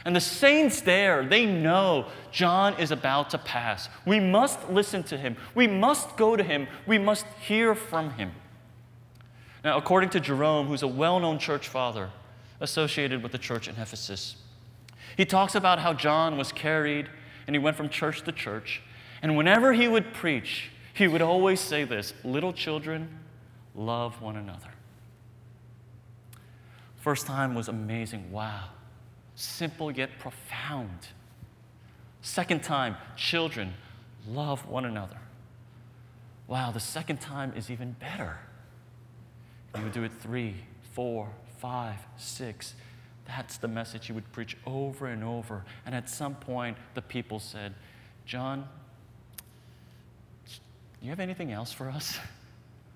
And 0.04 0.15
the 0.15 0.22
saints 0.22 0.82
there, 0.82 1.26
they 1.26 1.46
know 1.46 2.08
John 2.32 2.80
is 2.80 2.91
about 2.91 3.30
to 3.32 3.38
pass. 3.38 3.89
We 4.06 4.20
must 4.20 4.70
listen 4.70 5.04
to 5.04 5.17
him. 5.17 5.38
We 5.56 5.67
must 5.67 6.15
go 6.17 6.36
to 6.36 6.43
him. 6.43 6.67
We 6.86 6.98
must 6.98 7.26
hear 7.41 7.74
from 7.74 8.12
him. 8.12 8.32
Now, 9.63 9.78
according 9.78 10.12
to 10.12 10.20
Jerome, 10.20 10.67
who's 10.67 10.84
a 10.84 10.88
well 10.88 11.20
known 11.20 11.39
church 11.39 11.67
father 11.67 12.10
associated 12.60 13.24
with 13.24 13.32
the 13.32 13.38
church 13.38 13.67
in 13.67 13.76
Ephesus, 13.76 14.36
he 15.15 15.26
talks 15.26 15.56
about 15.56 15.80
how 15.80 15.93
John 15.93 16.38
was 16.38 16.52
carried 16.52 17.10
and 17.48 17.56
he 17.56 17.60
went 17.60 17.76
from 17.76 17.89
church 17.89 18.24
to 18.24 18.32
church. 18.32 18.82
And 19.22 19.36
whenever 19.36 19.74
he 19.74 19.88
would 19.88 20.13
preach, 20.13 20.70
he 20.93 21.08
would 21.08 21.22
always 21.22 21.60
say 21.60 21.84
this 21.84 22.13
Little 22.24 22.54
children, 22.54 23.10
love 23.74 24.22
one 24.22 24.38
another. 24.38 24.70
First 27.08 27.26
time 27.26 27.56
was 27.56 27.70
amazing. 27.70 28.34
Wow. 28.34 28.65
Simple 29.36 29.89
yet 29.89 30.20
profound. 30.20 31.08
Second 32.20 32.63
time, 32.63 32.98
children, 33.15 33.76
love 34.28 34.67
one 34.67 34.84
another. 34.84 35.15
Wow, 36.48 36.72
the 36.72 36.82
second 36.82 37.22
time 37.22 37.54
is 37.56 37.72
even 37.72 37.93
better. 37.93 38.38
You 39.78 39.84
would 39.84 39.93
do 39.93 40.04
it 40.04 40.12
three, 40.22 40.56
four, 40.91 41.30
five, 41.60 41.96
six. 42.17 42.74
That's 43.26 43.56
the 43.56 43.70
message 43.70 44.10
you 44.10 44.15
would 44.15 44.30
preach 44.34 44.58
over 44.65 45.08
and 45.08 45.24
over. 45.24 45.63
And 45.86 45.96
at 45.96 46.10
some 46.10 46.36
point, 46.36 46.76
the 46.93 47.02
people 47.02 47.39
said, 47.39 47.74
John, 48.26 48.67
Do 50.46 50.56
you 51.04 51.10
have 51.12 51.22
anything 51.22 51.54
else 51.54 51.72
for 51.72 51.89
us? 51.89 52.20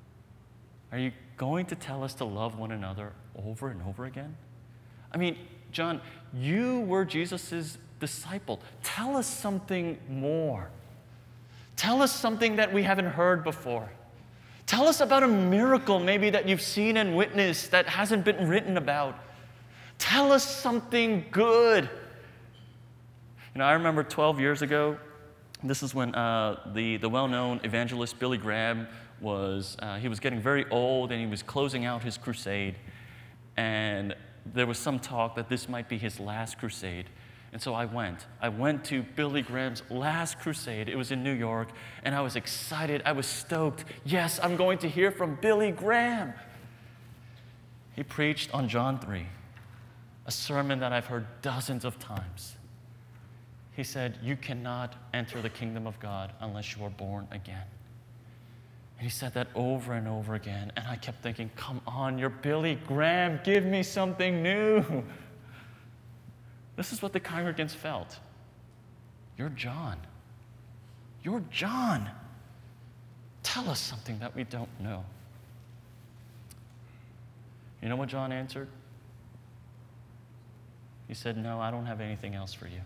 Are 0.92 1.00
you 1.00 1.14
going 1.42 1.66
to 1.66 1.74
tell 1.76 2.04
us 2.04 2.14
to 2.14 2.24
love 2.24 2.60
one 2.60 2.72
another 2.72 3.14
over 3.36 3.70
and 3.70 3.82
over 3.82 4.06
again? 4.06 4.36
I 5.12 5.18
mean, 5.18 5.36
John, 5.72 6.00
you 6.36 6.82
were 6.82 7.04
Jesus' 7.04 7.80
disciple. 8.00 8.60
Tell 8.84 9.18
us 9.18 9.26
something 9.26 9.98
more. 10.08 10.70
Tell 11.76 12.04
us 12.04 12.12
something 12.12 12.58
that 12.58 12.72
we 12.72 12.84
haven't 12.84 13.08
heard 13.08 13.44
before. 13.44 13.90
Tell 14.68 14.88
us 14.88 15.02
about 15.02 15.24
a 15.24 15.28
miracle 15.28 16.00
maybe 16.00 16.30
that 16.30 16.48
you've 16.48 16.62
seen 16.62 16.96
and 16.98 17.18
witnessed 17.18 17.72
that 17.72 17.88
hasn't 17.88 18.24
been 18.24 18.48
written 18.48 18.78
about. 18.78 19.18
Tell 19.98 20.32
us 20.32 20.44
something 20.46 21.26
good. 21.32 21.90
You 23.56 23.60
know, 23.60 23.66
I 23.66 23.74
remember 23.74 24.04
12 24.04 24.40
years 24.40 24.62
ago, 24.62 24.96
this 25.64 25.82
is 25.82 25.96
when 25.96 26.14
uh, 26.14 26.72
the, 26.76 26.98
the 26.98 27.10
well 27.10 27.28
known 27.28 27.62
evangelist 27.64 28.20
Billy 28.20 28.38
Graham 28.38 28.88
was, 29.22 29.78
uh, 29.80 29.98
he 29.98 30.08
was 30.08 30.20
getting 30.20 30.42
very 30.42 30.70
old 30.70 31.12
and 31.12 31.22
he 31.22 31.28
was 31.28 31.44
closing 31.44 31.86
out 31.86 32.04
his 32.04 32.18
crusade. 32.18 32.76
And 33.58 34.16
there 34.46 34.66
was 34.66 34.78
some 34.78 35.00
talk 35.00 35.36
that 35.36 35.50
this 35.50 35.70
might 35.70 35.88
be 35.88 35.98
his 35.98 36.20
last 36.20 36.58
crusade. 36.58 37.06
And 37.54 37.62
so 37.62 37.74
I 37.74 37.86
went. 37.86 38.26
I 38.42 38.50
went 38.50 38.86
to 38.86 39.04
Billy 39.04 39.42
Graham's 39.42 39.84
last 39.90 40.40
crusade. 40.40 40.88
It 40.88 40.96
was 40.96 41.12
in 41.12 41.22
New 41.22 41.34
York, 41.34 41.68
and 42.04 42.16
I 42.16 42.22
was 42.22 42.38
excited. 42.38 43.02
I 43.06 43.12
was 43.12 43.26
stoked. 43.26 43.84
Yes, 44.06 44.40
I'm 44.42 44.56
going 44.56 44.78
to 44.80 44.90
hear 44.90 45.12
from 45.12 45.38
Billy 45.42 45.72
Graham. 45.72 46.34
He 47.94 48.04
preached 48.04 48.54
on 48.54 48.70
John 48.70 49.00
3, 49.00 49.26
a 50.26 50.32
sermon 50.32 50.80
that 50.80 50.94
I've 50.94 51.08
heard 51.08 51.28
dozens 51.42 51.84
of 51.84 52.00
times. 52.00 52.56
He 53.74 53.84
said, 53.84 54.18
You 54.24 54.38
cannot 54.38 54.96
enter 55.14 55.42
the 55.42 55.50
kingdom 55.50 55.88
of 55.88 56.00
God 56.00 56.32
unless 56.40 56.76
you 56.76 56.86
are 56.86 56.90
born 56.90 57.28
again. 57.32 57.66
He 59.02 59.10
said 59.10 59.34
that 59.34 59.48
over 59.56 59.94
and 59.94 60.08
over 60.08 60.36
again. 60.36 60.72
And 60.76 60.88
I 60.88 60.96
kept 60.96 61.24
thinking, 61.24 61.50
Come 61.56 61.82
on, 61.88 62.20
you're 62.20 62.30
Billy 62.30 62.76
Graham. 62.88 63.40
Give 63.44 63.66
me 63.66 63.82
something 63.82 64.44
new. 64.44 65.04
This 66.78 66.94
is 66.94 67.02
what 67.02 67.12
the 67.12 67.20
congregants 67.20 67.72
felt. 67.72 68.20
You're 69.38 69.50
John. 69.50 69.98
You're 71.24 71.44
John. 71.52 72.10
Tell 73.44 73.70
us 73.70 73.80
something 73.80 74.20
that 74.20 74.36
we 74.36 74.44
don't 74.44 74.70
know. 74.80 75.04
You 77.82 77.90
know 77.90 77.96
what 77.96 78.08
John 78.08 78.32
answered? 78.32 78.68
He 81.08 81.16
said, 81.16 81.38
No, 81.38 81.60
I 81.60 81.72
don't 81.72 81.88
have 81.88 82.02
anything 82.02 82.36
else 82.36 82.54
for 82.54 82.68
you 82.68 82.82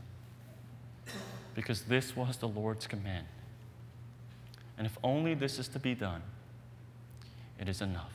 because 1.56 1.82
this 1.82 2.16
was 2.16 2.38
the 2.38 2.48
Lord's 2.48 2.88
command. 2.88 3.28
And 4.78 4.86
if 4.86 4.98
only 5.04 5.34
this 5.34 5.60
is 5.60 5.68
to 5.70 5.80
be 5.80 5.96
done, 5.96 6.22
it 7.60 7.70
is 7.70 7.82
enough. 7.82 8.12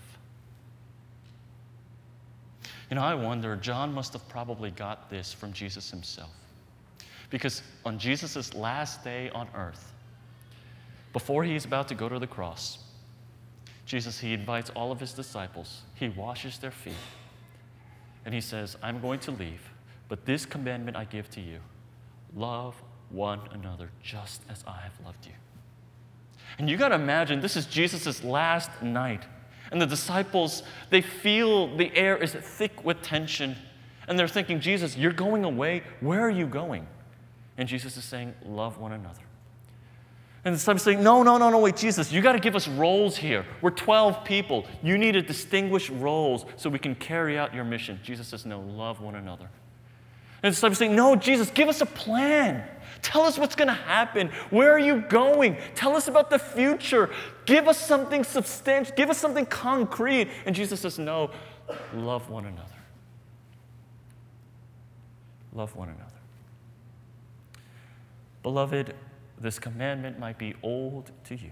You 2.90 2.96
know, 2.96 3.03
I 3.03 3.14
wonder, 3.14 3.57
John 3.57 3.94
must 3.94 4.12
have 4.12 4.29
probably 4.29 4.70
got 4.70 5.09
this 5.11 5.33
from 5.33 5.53
Jesus 5.53 5.90
himself. 5.90 6.31
Because 7.31 7.62
on 7.85 7.99
Jesus' 7.99 8.53
last 8.55 9.05
day 9.05 9.31
on 9.31 9.49
earth, 9.55 9.92
before 11.12 11.44
he 11.44 11.55
is 11.55 11.64
about 11.64 11.88
to 11.88 11.94
go 11.94 12.09
to 12.09 12.18
the 12.18 12.27
cross, 12.27 12.79
Jesus, 13.87 14.18
he 14.18 14.33
invites 14.33 14.70
all 14.70 14.92
of 14.92 15.01
his 15.01 15.12
disciples, 15.12 15.83
he 15.94 16.09
washes 16.09 16.59
their 16.59 16.70
feet, 16.70 16.92
and 18.25 18.35
he 18.35 18.40
says, 18.40 18.77
I'm 18.83 19.01
going 19.01 19.20
to 19.20 19.31
leave, 19.31 19.70
but 20.09 20.27
this 20.27 20.44
commandment 20.44 20.96
I 20.96 21.05
give 21.05 21.31
to 21.31 21.40
you 21.40 21.61
love 22.35 22.81
one 23.11 23.40
another 23.53 23.90
just 24.03 24.42
as 24.49 24.62
I 24.66 24.79
have 24.81 24.92
loved 25.05 25.27
you. 25.27 25.33
And 26.58 26.68
you 26.68 26.76
got 26.76 26.88
to 26.88 26.94
imagine 26.94 27.40
this 27.40 27.56
is 27.56 27.66
Jesus' 27.66 28.22
last 28.22 28.70
night. 28.82 29.24
And 29.70 29.80
the 29.80 29.86
disciples, 29.86 30.62
they 30.90 31.00
feel 31.00 31.76
the 31.76 31.94
air 31.96 32.16
is 32.16 32.32
thick 32.32 32.84
with 32.84 33.02
tension. 33.02 33.56
And 34.08 34.18
they're 34.18 34.28
thinking, 34.28 34.60
Jesus, 34.60 34.96
you're 34.96 35.12
going 35.12 35.44
away. 35.44 35.82
Where 36.00 36.20
are 36.20 36.30
you 36.30 36.46
going? 36.46 36.86
And 37.56 37.68
Jesus 37.68 37.96
is 37.96 38.04
saying, 38.04 38.34
Love 38.44 38.78
one 38.78 38.92
another. 38.92 39.20
And 40.44 40.54
the 40.54 40.56
disciples 40.56 40.82
saying, 40.82 41.02
No, 41.02 41.22
no, 41.22 41.38
no, 41.38 41.50
no, 41.50 41.58
wait, 41.58 41.76
Jesus, 41.76 42.10
you 42.10 42.20
got 42.22 42.32
to 42.32 42.40
give 42.40 42.56
us 42.56 42.66
roles 42.66 43.16
here. 43.16 43.44
We're 43.60 43.70
12 43.70 44.24
people. 44.24 44.66
You 44.82 44.98
need 44.98 45.12
to 45.12 45.22
distinguish 45.22 45.90
roles 45.90 46.46
so 46.56 46.70
we 46.70 46.78
can 46.78 46.94
carry 46.94 47.38
out 47.38 47.54
your 47.54 47.64
mission. 47.64 48.00
Jesus 48.02 48.28
says, 48.28 48.46
No, 48.46 48.60
love 48.60 49.00
one 49.00 49.14
another. 49.14 49.48
And 50.42 50.50
the 50.50 50.54
disciples 50.54 50.78
saying, 50.78 50.96
No, 50.96 51.14
Jesus, 51.14 51.50
give 51.50 51.68
us 51.68 51.80
a 51.80 51.86
plan. 51.86 52.64
Tell 53.02 53.22
us 53.22 53.38
what's 53.38 53.54
going 53.54 53.68
to 53.68 53.74
happen. 53.74 54.28
Where 54.50 54.72
are 54.72 54.78
you 54.78 55.00
going? 55.00 55.56
Tell 55.74 55.96
us 55.96 56.08
about 56.08 56.30
the 56.30 56.38
future. 56.38 57.10
Give 57.46 57.68
us 57.68 57.78
something 57.78 58.24
substantial. 58.24 58.94
Give 58.96 59.10
us 59.10 59.18
something 59.18 59.46
concrete. 59.46 60.28
And 60.46 60.54
Jesus 60.54 60.80
says, 60.80 60.98
No, 60.98 61.30
love 61.94 62.28
one 62.28 62.46
another. 62.46 62.66
Love 65.52 65.74
one 65.74 65.88
another. 65.88 66.04
Beloved, 68.42 68.94
this 69.38 69.58
commandment 69.58 70.18
might 70.18 70.38
be 70.38 70.54
old 70.62 71.10
to 71.24 71.34
you, 71.34 71.50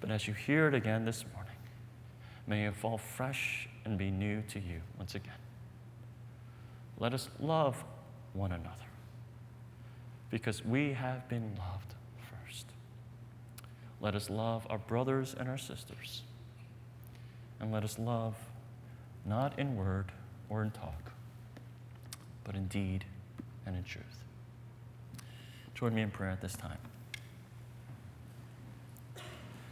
but 0.00 0.10
as 0.10 0.26
you 0.26 0.34
hear 0.34 0.68
it 0.68 0.74
again 0.74 1.04
this 1.04 1.24
morning, 1.34 1.52
may 2.46 2.66
it 2.66 2.74
fall 2.74 2.98
fresh 2.98 3.68
and 3.84 3.98
be 3.98 4.10
new 4.10 4.42
to 4.48 4.58
you 4.58 4.80
once 4.98 5.14
again. 5.14 5.32
Let 6.98 7.12
us 7.14 7.28
love 7.38 7.84
one 8.32 8.52
another 8.52 8.83
because 10.34 10.64
we 10.64 10.94
have 10.94 11.28
been 11.28 11.54
loved 11.56 11.94
first. 12.18 12.66
Let 14.00 14.16
us 14.16 14.28
love 14.28 14.66
our 14.68 14.78
brothers 14.78 15.32
and 15.38 15.48
our 15.48 15.56
sisters. 15.56 16.22
And 17.60 17.70
let 17.70 17.84
us 17.84 18.00
love 18.00 18.34
not 19.24 19.56
in 19.60 19.76
word 19.76 20.10
or 20.48 20.64
in 20.64 20.72
talk, 20.72 21.12
but 22.42 22.56
in 22.56 22.66
deed 22.66 23.04
and 23.64 23.76
in 23.76 23.84
truth. 23.84 24.24
Join 25.76 25.94
me 25.94 26.02
in 26.02 26.10
prayer 26.10 26.30
at 26.30 26.40
this 26.40 26.54
time. 26.54 26.78